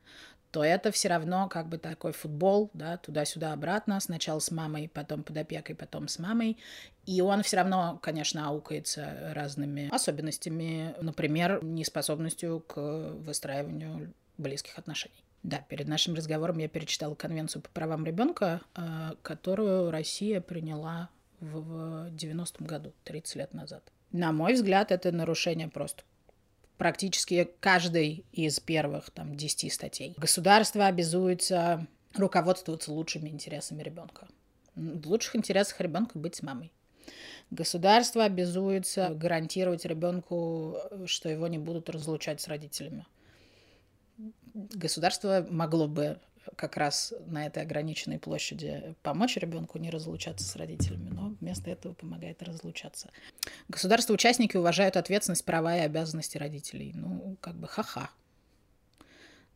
то 0.50 0.64
это 0.64 0.90
все 0.90 1.08
равно 1.08 1.48
как 1.48 1.68
бы 1.68 1.78
такой 1.78 2.12
футбол, 2.12 2.70
да, 2.72 2.96
туда-сюда 2.96 3.52
обратно, 3.52 4.00
сначала 4.00 4.38
с 4.38 4.50
мамой, 4.50 4.90
потом 4.92 5.22
под 5.22 5.36
опекой, 5.36 5.74
потом 5.74 6.08
с 6.08 6.18
мамой. 6.18 6.58
И 7.06 7.20
он 7.20 7.42
все 7.42 7.58
равно, 7.58 7.98
конечно, 8.02 8.48
аукается 8.48 9.32
разными 9.34 9.94
особенностями, 9.94 10.94
например, 11.00 11.62
неспособностью 11.62 12.60
к 12.60 12.76
выстраиванию 12.76 14.12
близких 14.38 14.78
отношений. 14.78 15.24
Да, 15.42 15.58
перед 15.68 15.86
нашим 15.86 16.14
разговором 16.14 16.58
я 16.58 16.68
перечитала 16.68 17.14
Конвенцию 17.14 17.62
по 17.62 17.68
правам 17.70 18.04
ребенка, 18.04 18.60
э, 18.74 19.12
которую 19.22 19.90
Россия 19.90 20.40
приняла 20.40 21.10
в 21.40 22.08
90-м 22.10 22.66
году, 22.66 22.92
30 23.04 23.36
лет 23.36 23.54
назад. 23.54 23.82
На 24.12 24.32
мой 24.32 24.54
взгляд, 24.54 24.90
это 24.90 25.12
нарушение 25.12 25.68
просто 25.68 26.02
практически 26.78 27.50
каждой 27.60 28.24
из 28.32 28.60
первых 28.60 29.10
там 29.10 29.34
10 29.36 29.72
статей. 29.72 30.14
Государство 30.16 30.86
обязуется 30.86 31.86
руководствоваться 32.14 32.92
лучшими 32.92 33.28
интересами 33.28 33.82
ребенка. 33.82 34.28
В 34.74 35.06
лучших 35.08 35.36
интересах 35.36 35.80
ребенка 35.80 36.18
быть 36.18 36.36
с 36.36 36.42
мамой. 36.42 36.72
Государство 37.50 38.24
обязуется 38.24 39.10
гарантировать 39.14 39.84
ребенку, 39.84 40.76
что 41.06 41.28
его 41.28 41.48
не 41.48 41.58
будут 41.58 41.90
разлучать 41.90 42.40
с 42.40 42.48
родителями. 42.48 43.06
Государство 44.54 45.46
могло 45.50 45.88
бы 45.88 46.18
как 46.56 46.76
раз 46.76 47.14
на 47.26 47.46
этой 47.46 47.62
ограниченной 47.62 48.18
площади 48.18 48.94
помочь 49.02 49.36
ребенку 49.36 49.78
не 49.78 49.90
разлучаться 49.90 50.46
с 50.46 50.56
родителями, 50.56 51.10
но 51.10 51.34
вместо 51.40 51.70
этого 51.70 51.94
помогает 51.94 52.42
разлучаться. 52.42 53.10
Государство-участники 53.68 54.56
уважают 54.56 54.96
ответственность, 54.96 55.44
права 55.44 55.76
и 55.76 55.80
обязанности 55.80 56.38
родителей. 56.38 56.92
Ну, 56.94 57.36
как 57.40 57.54
бы 57.54 57.68
ха-ха. 57.68 58.10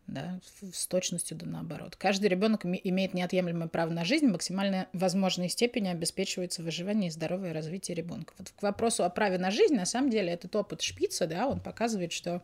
Да, 0.09 0.41
с 0.73 0.87
точностью 0.89 1.37
да 1.37 1.47
наоборот. 1.47 1.97
Каждый 1.97 2.27
ребенок 2.27 2.65
имеет 2.67 3.15
неотъемлемое 3.15 3.69
право 3.69 3.91
на 3.91 4.05
жизнь, 4.05 4.27
в 4.27 4.33
максимально 4.33 4.89
возможной 4.93 5.49
степени 5.49 5.89
обеспечивается 5.89 6.63
выживание 6.63 7.09
и 7.09 7.11
здоровое 7.11 7.53
развитие 7.53 7.95
ребенка. 7.95 8.35
Вот 8.37 8.51
к 8.51 8.63
вопросу 8.63 9.05
о 9.05 9.11
праве 9.11 9.39
на 9.39 9.51
жизнь, 9.51 9.75
на 9.75 9.87
самом 9.87 10.11
деле, 10.11 10.33
этот 10.33 10.55
опыт 10.57 10.83
Шпица, 10.83 11.27
да, 11.27 11.47
он 11.47 11.61
показывает, 11.61 12.13
что 12.13 12.43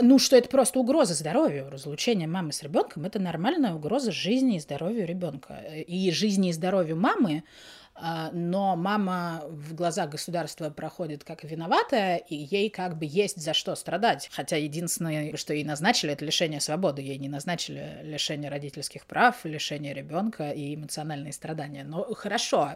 ну, 0.00 0.18
что 0.18 0.36
это 0.36 0.48
просто 0.48 0.78
угроза 0.78 1.14
здоровью. 1.14 1.70
Разлучение 1.70 2.28
мамы 2.28 2.52
с 2.52 2.62
ребенком 2.62 3.04
это 3.04 3.18
нормальная 3.18 3.74
угроза 3.74 4.12
жизни 4.12 4.56
и 4.56 4.60
здоровью 4.60 5.06
ребенка. 5.06 5.54
И 5.86 6.10
жизни 6.10 6.50
и 6.50 6.52
здоровью 6.52 6.96
мамы 6.96 7.44
А, 8.00 8.30
но 8.32 8.76
мама 8.76 9.42
в 9.48 9.74
глазах 9.74 10.10
государства 10.10 10.70
проходит 10.70 11.24
как 11.24 11.42
виноватая, 11.42 12.16
и 12.16 12.36
ей 12.36 12.70
как 12.70 12.96
бы 12.96 13.06
есть 13.06 13.42
за 13.42 13.54
что 13.54 13.74
страдать. 13.74 14.30
Хотя 14.32 14.56
единственное, 14.56 15.36
что 15.36 15.52
ей 15.52 15.64
назначили, 15.64 16.12
это 16.12 16.24
лишение 16.24 16.60
свободы. 16.60 17.02
Ей 17.02 17.18
не 17.18 17.28
назначили 17.28 17.98
лишение 18.02 18.50
родительских 18.50 19.04
прав, 19.04 19.44
лишение 19.44 19.94
ребенка 19.94 20.50
и 20.50 20.76
эмоциональные 20.76 21.32
страдания. 21.32 21.82
Но 21.82 22.04
хорошо, 22.14 22.74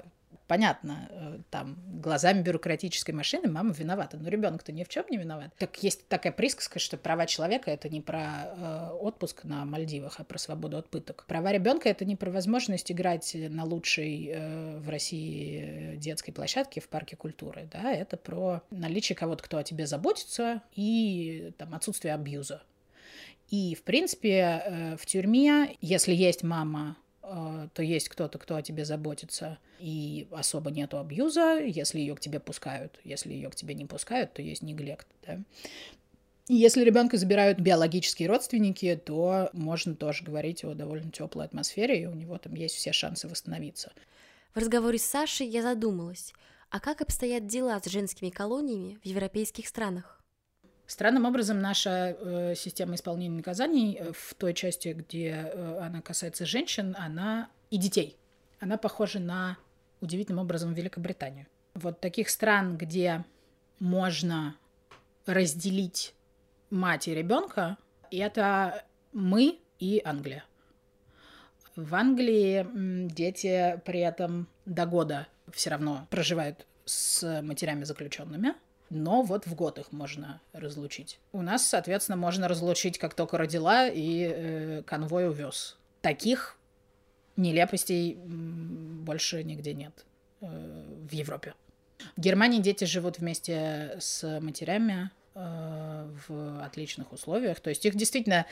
понятно, 0.52 1.08
э, 1.08 1.38
там, 1.48 1.78
глазами 2.02 2.42
бюрократической 2.42 3.12
машины 3.12 3.50
мама 3.50 3.72
виновата, 3.72 4.18
но 4.18 4.28
ребенок-то 4.28 4.70
ни 4.70 4.84
в 4.84 4.88
чем 4.90 5.06
не 5.08 5.16
виноват. 5.16 5.50
Так 5.56 5.82
есть 5.82 6.06
такая 6.08 6.30
присказка, 6.30 6.78
что 6.78 6.98
права 6.98 7.24
человека 7.24 7.70
это 7.70 7.88
не 7.88 8.02
про 8.02 8.20
э, 8.20 8.90
отпуск 9.00 9.44
на 9.44 9.64
Мальдивах, 9.64 10.16
а 10.20 10.24
про 10.24 10.36
свободу 10.36 10.76
от 10.76 10.90
пыток. 10.90 11.24
Права 11.26 11.52
ребенка 11.52 11.88
это 11.88 12.04
не 12.04 12.16
про 12.16 12.30
возможность 12.30 12.92
играть 12.92 13.34
на 13.34 13.64
лучшей 13.64 14.28
э, 14.30 14.76
в 14.76 14.90
России 14.90 15.96
детской 15.96 16.32
площадке 16.32 16.82
в 16.82 16.88
парке 16.90 17.16
культуры, 17.16 17.66
да, 17.72 17.90
это 17.90 18.18
про 18.18 18.60
наличие 18.70 19.16
кого-то, 19.16 19.42
кто 19.42 19.56
о 19.56 19.64
тебе 19.64 19.86
заботится 19.86 20.60
и 20.76 21.54
там 21.56 21.74
отсутствие 21.74 22.12
абьюза. 22.12 22.60
И, 23.48 23.74
в 23.74 23.84
принципе, 23.84 24.62
э, 24.66 24.96
в 24.98 25.06
тюрьме, 25.06 25.78
если 25.80 26.12
есть 26.12 26.42
мама, 26.42 26.98
то 27.22 27.82
есть 27.82 28.08
кто-то, 28.08 28.38
кто 28.38 28.56
о 28.56 28.62
тебе 28.62 28.84
заботится, 28.84 29.58
и 29.78 30.26
особо 30.32 30.70
нету 30.70 30.98
абьюза, 30.98 31.60
если 31.60 32.00
ее 32.00 32.16
к 32.16 32.20
тебе 32.20 32.40
пускают. 32.40 32.98
Если 33.04 33.32
ее 33.32 33.48
к 33.48 33.54
тебе 33.54 33.74
не 33.74 33.86
пускают, 33.86 34.32
то 34.32 34.42
есть 34.42 34.62
неглект. 34.62 35.06
Да? 35.26 35.40
Если 36.48 36.84
ребенка 36.84 37.16
забирают 37.16 37.60
биологические 37.60 38.28
родственники, 38.28 39.00
то 39.02 39.50
можно 39.52 39.94
тоже 39.94 40.24
говорить 40.24 40.64
о 40.64 40.74
довольно 40.74 41.10
теплой 41.10 41.44
атмосфере, 41.44 42.02
и 42.02 42.06
у 42.06 42.14
него 42.14 42.36
там 42.38 42.54
есть 42.54 42.74
все 42.74 42.92
шансы 42.92 43.28
восстановиться. 43.28 43.92
В 44.54 44.58
разговоре 44.58 44.98
с 44.98 45.04
Сашей 45.04 45.46
я 45.46 45.62
задумалась, 45.62 46.34
а 46.68 46.80
как 46.80 47.00
обстоят 47.00 47.46
дела 47.46 47.80
с 47.80 47.88
женскими 47.88 48.30
колониями 48.30 48.98
в 49.02 49.06
европейских 49.06 49.68
странах? 49.68 50.21
Странным 50.92 51.24
образом 51.24 51.58
наша 51.58 52.14
э, 52.20 52.54
система 52.54 52.96
исполнения 52.96 53.34
наказаний 53.34 53.96
э, 53.98 54.12
в 54.12 54.34
той 54.34 54.52
части, 54.52 54.88
где 54.88 55.50
э, 55.50 55.78
она 55.80 56.02
касается 56.02 56.44
женщин, 56.44 56.94
она 56.98 57.48
и 57.70 57.78
детей, 57.78 58.18
она 58.60 58.76
похожа 58.76 59.18
на 59.18 59.56
удивительным 60.02 60.44
образом 60.44 60.74
Великобританию. 60.74 61.46
Вот 61.72 62.00
таких 62.00 62.28
стран, 62.28 62.76
где 62.76 63.24
можно 63.78 64.54
разделить 65.24 66.14
мать 66.68 67.08
и 67.08 67.14
ребенка, 67.14 67.78
это 68.10 68.84
мы 69.14 69.60
и 69.78 70.02
Англия. 70.04 70.44
В 71.74 71.94
Англии 71.94 72.66
дети 73.08 73.80
при 73.86 74.00
этом 74.00 74.46
до 74.66 74.84
года 74.84 75.26
все 75.52 75.70
равно 75.70 76.06
проживают 76.10 76.66
с 76.84 77.40
матерями 77.40 77.84
заключенными, 77.84 78.54
но 78.92 79.22
вот 79.22 79.46
в 79.46 79.54
год 79.54 79.78
их 79.78 79.90
можно 79.90 80.40
разлучить. 80.52 81.18
У 81.32 81.40
нас, 81.40 81.66
соответственно, 81.66 82.16
можно 82.16 82.46
разлучить, 82.46 82.98
как 82.98 83.14
только 83.14 83.38
родила, 83.38 83.88
и 83.88 84.30
э, 84.30 84.82
конвой 84.84 85.28
увез. 85.28 85.78
Таких 86.02 86.58
нелепостей 87.36 88.14
больше 88.14 89.42
нигде 89.44 89.72
нет 89.72 90.04
э, 90.42 90.46
в 91.08 91.12
Европе. 91.12 91.54
В 92.16 92.20
Германии 92.20 92.60
дети 92.60 92.84
живут 92.84 93.18
вместе 93.18 93.96
с 93.98 94.40
матерями 94.40 95.10
э, 95.34 96.10
в 96.28 96.62
отличных 96.62 97.12
условиях. 97.12 97.60
То 97.60 97.70
есть 97.70 97.86
их 97.86 97.94
действительно 97.96 98.44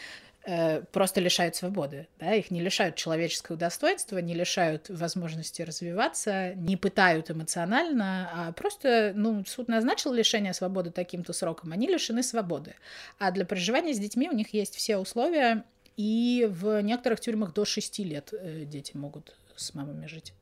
просто 0.92 1.20
лишают 1.20 1.54
свободы, 1.54 2.08
да, 2.18 2.34
их 2.34 2.50
не 2.50 2.60
лишают 2.60 2.96
человеческого 2.96 3.58
достоинства, 3.58 4.18
не 4.18 4.34
лишают 4.34 4.88
возможности 4.88 5.62
развиваться, 5.62 6.54
не 6.54 6.76
пытают 6.76 7.30
эмоционально, 7.30 8.30
а 8.32 8.52
просто, 8.52 9.12
ну, 9.14 9.44
суд 9.46 9.68
назначил 9.68 10.12
лишение 10.12 10.54
свободы 10.54 10.90
таким-то 10.90 11.32
сроком, 11.32 11.72
они 11.72 11.86
лишены 11.88 12.22
свободы. 12.22 12.74
А 13.18 13.30
для 13.32 13.44
проживания 13.44 13.92
с 13.92 13.98
детьми 13.98 14.30
у 14.30 14.34
них 14.34 14.54
есть 14.54 14.74
все 14.76 14.96
условия, 14.96 15.64
и 15.96 16.48
в 16.50 16.80
некоторых 16.80 17.20
тюрьмах 17.20 17.52
до 17.52 17.66
6 17.66 17.98
лет 18.00 18.32
э, 18.32 18.64
дети 18.64 18.96
могут 18.96 19.36
с 19.56 19.74
мамами 19.74 20.06
жить 20.06 20.32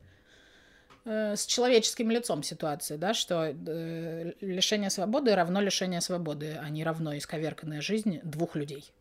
э, 1.05 1.35
с 1.35 1.45
человеческим 1.45 2.13
лицом 2.13 2.45
ситуации, 2.45 2.97
да, 2.97 3.15
что 3.15 3.53
лишение 4.41 4.91
свободы 4.91 5.35
равно 5.35 5.61
лишение 5.61 6.01
свободы, 6.01 6.57
а 6.63 6.69
не 6.71 6.85
равно 6.85 7.19
исковерканная 7.19 7.81
жизнь 7.81 8.21
двух 8.23 8.55
людей 8.55 8.93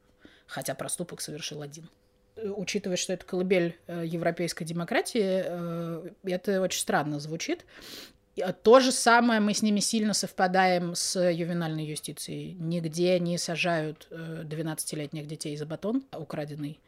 хотя 0.47 0.73
проступок 0.73 1.21
совершил 1.21 1.61
один. 1.61 1.89
Э, 2.37 2.49
учитывая, 2.49 2.97
что 2.97 3.13
это 3.13 3.25
колыбель 3.25 3.77
э, 3.87 4.03
европейской 4.05 4.63
демократии, 4.63 5.43
э, 5.45 6.09
это 6.23 6.61
очень 6.61 6.79
странно 6.79 7.19
звучит. 7.19 7.65
То 8.61 8.79
же 8.79 8.91
самое 8.91 9.39
мы 9.39 9.55
с 9.55 9.63
ними 9.63 9.79
сильно 9.79 10.13
совпадаем 10.13 10.93
с 10.93 11.19
ювенальной 11.19 11.85
юстицией. 11.85 12.53
Нигде 12.53 13.19
не 13.19 13.39
сажают 13.39 14.07
12-летних 14.11 15.25
детей 15.25 15.57
за 15.57 15.65
батон 15.65 16.03
украденный, 16.15 16.79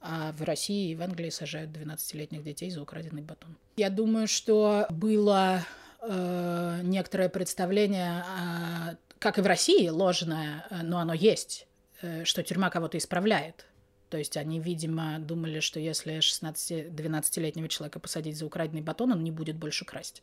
а 0.00 0.32
в 0.32 0.42
России 0.42 0.90
и 0.90 0.96
в 0.96 1.02
Англии 1.02 1.30
сажают 1.30 1.70
12-летних 1.70 2.42
детей 2.42 2.70
за 2.70 2.82
украденный 2.82 3.22
батон. 3.22 3.56
Я 3.76 3.90
думаю, 3.90 4.26
что 4.26 4.88
было 4.90 5.64
э, 6.00 6.80
некоторое 6.82 7.28
представление, 7.28 8.24
э, 8.24 8.96
как 9.20 9.38
и 9.38 9.42
в 9.42 9.46
России, 9.46 9.88
ложное, 9.88 10.66
но 10.82 10.98
оно 10.98 11.14
есть 11.14 11.65
что 12.24 12.42
тюрьма 12.42 12.70
кого-то 12.70 12.98
исправляет. 12.98 13.66
То 14.10 14.18
есть 14.18 14.36
они, 14.36 14.60
видимо, 14.60 15.18
думали, 15.18 15.60
что 15.60 15.80
если 15.80 16.18
16-12-летнего 16.18 17.68
человека 17.68 17.98
посадить 17.98 18.36
за 18.36 18.46
украденный 18.46 18.82
батон, 18.82 19.12
он 19.12 19.24
не 19.24 19.32
будет 19.32 19.56
больше 19.56 19.84
красть. 19.84 20.22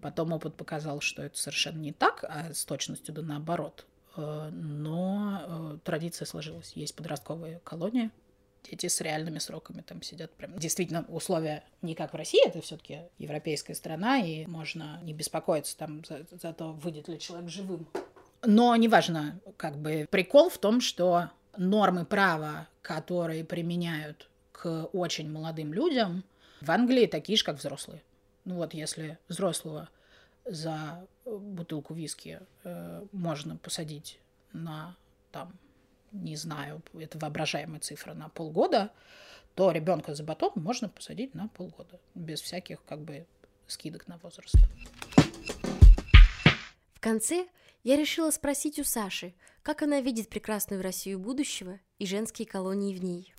Потом 0.00 0.32
опыт 0.32 0.56
показал, 0.56 1.00
что 1.00 1.22
это 1.22 1.38
совершенно 1.38 1.78
не 1.78 1.92
так, 1.92 2.24
а 2.28 2.52
с 2.52 2.64
точностью 2.64 3.14
да 3.14 3.22
наоборот. 3.22 3.86
Э, 4.16 4.50
но 4.52 5.40
э, 5.74 5.78
традиция 5.84 6.26
сложилась. 6.26 6.72
Есть 6.74 6.96
подростковые 6.96 7.60
колонии, 7.64 8.10
дети 8.68 8.88
с 8.88 9.00
реальными 9.00 9.38
сроками 9.38 9.82
там 9.82 10.02
сидят 10.02 10.32
прям. 10.32 10.58
Действительно, 10.58 11.04
условия 11.08 11.64
не 11.82 11.94
как 11.94 12.12
в 12.12 12.16
России, 12.16 12.46
это 12.46 12.60
все-таки 12.60 13.02
европейская 13.18 13.74
страна, 13.74 14.18
и 14.18 14.44
можно 14.46 15.00
не 15.02 15.14
беспокоиться 15.14 15.76
там 15.76 16.04
за, 16.04 16.26
за 16.30 16.52
то, 16.52 16.72
выйдет 16.72 17.08
ли 17.08 17.18
человек 17.18 17.48
живым 17.48 17.88
но 18.46 18.74
неважно, 18.76 19.40
как 19.56 19.76
бы 19.78 20.06
прикол 20.10 20.50
в 20.50 20.58
том, 20.58 20.80
что 20.80 21.30
нормы 21.56 22.04
права, 22.04 22.68
которые 22.82 23.44
применяют 23.44 24.28
к 24.52 24.88
очень 24.92 25.30
молодым 25.30 25.72
людям, 25.72 26.24
в 26.60 26.70
Англии 26.70 27.06
такие 27.06 27.36
же, 27.36 27.44
как 27.44 27.58
взрослые. 27.58 28.02
Ну 28.44 28.56
вот 28.56 28.74
если 28.74 29.18
взрослого 29.28 29.88
за 30.44 31.06
бутылку 31.24 31.94
виски 31.94 32.40
э, 32.64 33.06
можно 33.12 33.56
посадить 33.56 34.18
на 34.52 34.96
там, 35.32 35.52
не 36.12 36.36
знаю, 36.36 36.82
это 36.98 37.18
воображаемая 37.18 37.80
цифра, 37.80 38.14
на 38.14 38.28
полгода, 38.28 38.90
то 39.54 39.70
ребенка 39.70 40.14
за 40.14 40.22
батон 40.22 40.52
можно 40.54 40.88
посадить 40.88 41.34
на 41.34 41.48
полгода, 41.48 41.98
без 42.14 42.40
всяких 42.40 42.84
как 42.84 43.00
бы 43.00 43.26
скидок 43.66 44.06
на 44.06 44.18
возраст. 44.18 44.54
В 46.94 47.00
конце 47.00 47.46
я 47.84 47.96
решила 47.96 48.30
спросить 48.30 48.78
у 48.78 48.84
Саши, 48.84 49.34
как 49.62 49.82
она 49.82 50.00
видит 50.00 50.28
прекрасную 50.28 50.82
Россию 50.82 51.20
будущего 51.20 51.78
и 51.98 52.06
женские 52.06 52.48
колонии 52.48 52.96
в 52.96 53.04
ней. 53.04 53.34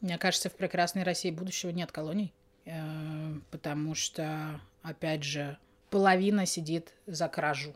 Мне 0.00 0.16
кажется, 0.18 0.48
в 0.48 0.54
прекрасной 0.54 1.02
России 1.02 1.30
будущего 1.30 1.70
нет 1.70 1.92
колоний, 1.92 2.32
э, 2.64 3.34
потому 3.50 3.94
что, 3.94 4.60
опять 4.82 5.24
же, 5.24 5.58
половина 5.90 6.46
сидит 6.46 6.94
за 7.06 7.28
кражу. 7.28 7.74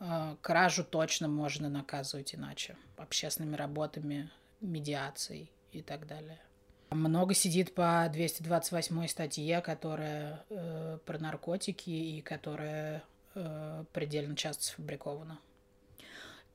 Э, 0.00 0.36
кражу 0.40 0.84
точно 0.84 1.28
можно 1.28 1.68
наказывать 1.68 2.34
иначе, 2.34 2.76
общественными 2.96 3.56
работами, 3.56 4.30
медиацией 4.60 5.50
и 5.72 5.82
так 5.82 6.06
далее. 6.06 6.38
Много 6.90 7.34
сидит 7.34 7.72
по 7.74 8.08
228 8.12 9.06
статье, 9.06 9.60
которая 9.60 10.44
э, 10.50 10.98
про 11.06 11.18
наркотики 11.18 11.90
и 11.90 12.20
которая 12.20 13.04
э, 13.34 13.84
предельно 13.92 14.34
часто 14.34 14.64
сфабрикована. 14.64 15.38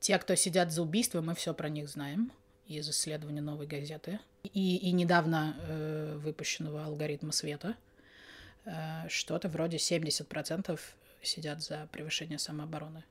Те, 0.01 0.19
кто 0.19 0.35
сидят 0.35 0.71
за 0.71 0.81
убийство, 0.81 1.21
мы 1.21 1.35
все 1.35 1.53
про 1.53 1.69
них 1.69 1.87
знаем 1.87 2.33
из 2.67 2.89
исследования 2.89 3.41
новой 3.41 3.65
газеты 3.65 4.19
и, 4.43 4.77
и 4.77 4.91
недавно 4.91 5.55
э, 5.57 6.17
выпущенного 6.17 6.83
алгоритма 6.83 7.31
света. 7.31 7.75
Э, 8.65 9.07
что-то 9.07 9.47
вроде 9.47 9.77
70% 9.77 10.77
сидят 11.21 11.63
за 11.63 11.87
превышение 11.93 12.39
самообороны 12.39 13.05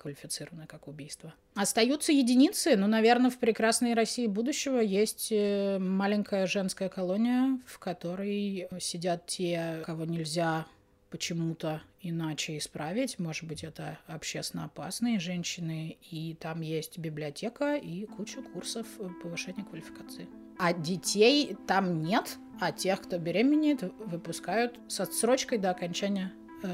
квалифицировано 0.00 0.66
как 0.66 0.88
убийство. 0.88 1.34
Остаются 1.54 2.10
единицы, 2.12 2.76
но, 2.76 2.86
наверное, 2.86 3.30
в 3.30 3.38
прекрасной 3.38 3.94
России 3.94 4.26
будущего 4.26 4.78
есть 4.78 5.28
э, 5.30 5.78
маленькая 5.78 6.46
женская 6.46 6.88
колония, 6.88 7.58
в 7.66 7.78
которой 7.78 8.68
сидят 8.80 9.26
те, 9.26 9.82
кого 9.84 10.06
нельзя 10.06 10.66
почему-то 11.10 11.82
иначе 12.00 12.56
исправить. 12.56 13.18
Может 13.18 13.44
быть, 13.44 13.64
это 13.64 13.98
общественно 14.06 14.64
опасные 14.64 15.18
женщины, 15.18 15.98
и 16.10 16.34
там 16.40 16.62
есть 16.62 16.98
библиотека 16.98 17.74
и 17.74 18.06
куча 18.06 18.40
курсов 18.42 18.86
повышения 19.22 19.64
квалификации. 19.64 20.28
А 20.58 20.72
детей 20.72 21.56
там 21.66 22.02
нет, 22.02 22.38
а 22.60 22.72
тех, 22.72 23.02
кто 23.02 23.18
беременеет, 23.18 23.82
выпускают 23.82 24.78
с 24.88 25.00
отсрочкой 25.00 25.58
до 25.58 25.70
окончания 25.70 26.32
э, 26.62 26.68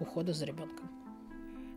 ухода 0.00 0.32
за 0.32 0.46
ребенком. 0.46 0.89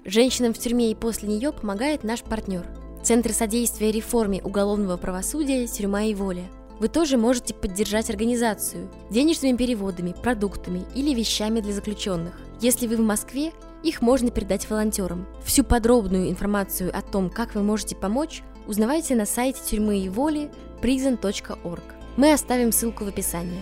Женщинам 0.06 0.54
в 0.54 0.60
тюрьме 0.60 0.92
и 0.92 0.96
после 0.96 1.30
нее 1.30 1.52
помогает 1.52 2.04
наш 2.04 2.22
партнер– 2.22 2.66
Центр 3.04 3.34
содействия 3.34 3.92
реформе 3.92 4.42
уголовного 4.42 4.96
правосудия 4.96 5.68
«Тюрьма 5.68 6.04
и 6.04 6.16
воля». 6.16 6.46
Вы 6.80 6.88
тоже 6.88 7.18
можете 7.18 7.54
поддержать 7.54 8.10
организацию 8.10 8.90
денежными 9.10 9.58
переводами, 9.58 10.16
продуктами 10.24 10.86
или 10.96 11.14
вещами 11.14 11.60
для 11.60 11.74
заключенных. 11.74 12.34
Если 12.62 12.88
вы 12.88 12.96
в 12.96 13.02
Москве, 13.02 13.52
их 13.84 14.02
можно 14.02 14.32
передать 14.32 14.70
волонтерам. 14.70 15.28
Всю 15.44 15.66
подробную 15.66 16.30
информацию 16.30 16.98
о 16.98 17.02
том, 17.02 17.30
как 17.30 17.56
вы 17.56 17.62
можете 17.62 17.98
помочь, 17.98 18.42
узнавайте 18.68 19.16
на 19.16 19.26
сайте 19.26 19.60
тюрьмы 19.70 20.00
и 20.00 20.08
воли 20.08 20.50
prison.org. 20.82 21.84
Мы 22.16 22.32
оставим 22.32 22.72
ссылку 22.72 23.04
в 23.04 23.10
описании. 23.10 23.62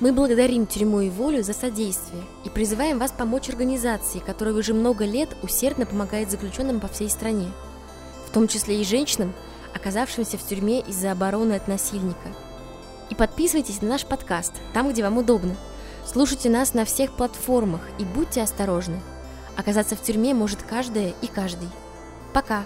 Мы 0.00 0.12
благодарим 0.12 0.66
тюрьму 0.66 1.00
и 1.00 1.10
волю 1.10 1.42
за 1.42 1.52
содействие 1.52 2.22
и 2.44 2.48
призываем 2.48 3.00
вас 3.00 3.10
помочь 3.10 3.48
организации, 3.48 4.20
которая 4.20 4.54
уже 4.54 4.72
много 4.72 5.04
лет 5.04 5.36
усердно 5.42 5.86
помогает 5.86 6.30
заключенным 6.30 6.78
по 6.78 6.86
всей 6.86 7.10
стране, 7.10 7.50
в 8.26 8.30
том 8.30 8.46
числе 8.46 8.80
и 8.80 8.84
женщинам, 8.84 9.32
оказавшимся 9.74 10.38
в 10.38 10.46
тюрьме 10.46 10.80
из-за 10.82 11.10
обороны 11.10 11.54
от 11.54 11.66
насильника. 11.66 12.28
И 13.10 13.16
подписывайтесь 13.16 13.82
на 13.82 13.88
наш 13.88 14.04
подкаст, 14.06 14.52
там, 14.72 14.88
где 14.88 15.02
вам 15.02 15.18
удобно. 15.18 15.56
Слушайте 16.06 16.48
нас 16.48 16.74
на 16.74 16.84
всех 16.84 17.16
платформах 17.16 17.80
и 17.98 18.04
будьте 18.04 18.40
осторожны. 18.40 19.00
Оказаться 19.56 19.96
в 19.96 20.02
тюрьме 20.02 20.32
может 20.32 20.62
каждая 20.62 21.12
и 21.22 21.26
каждый. 21.26 21.68
Пока! 22.32 22.64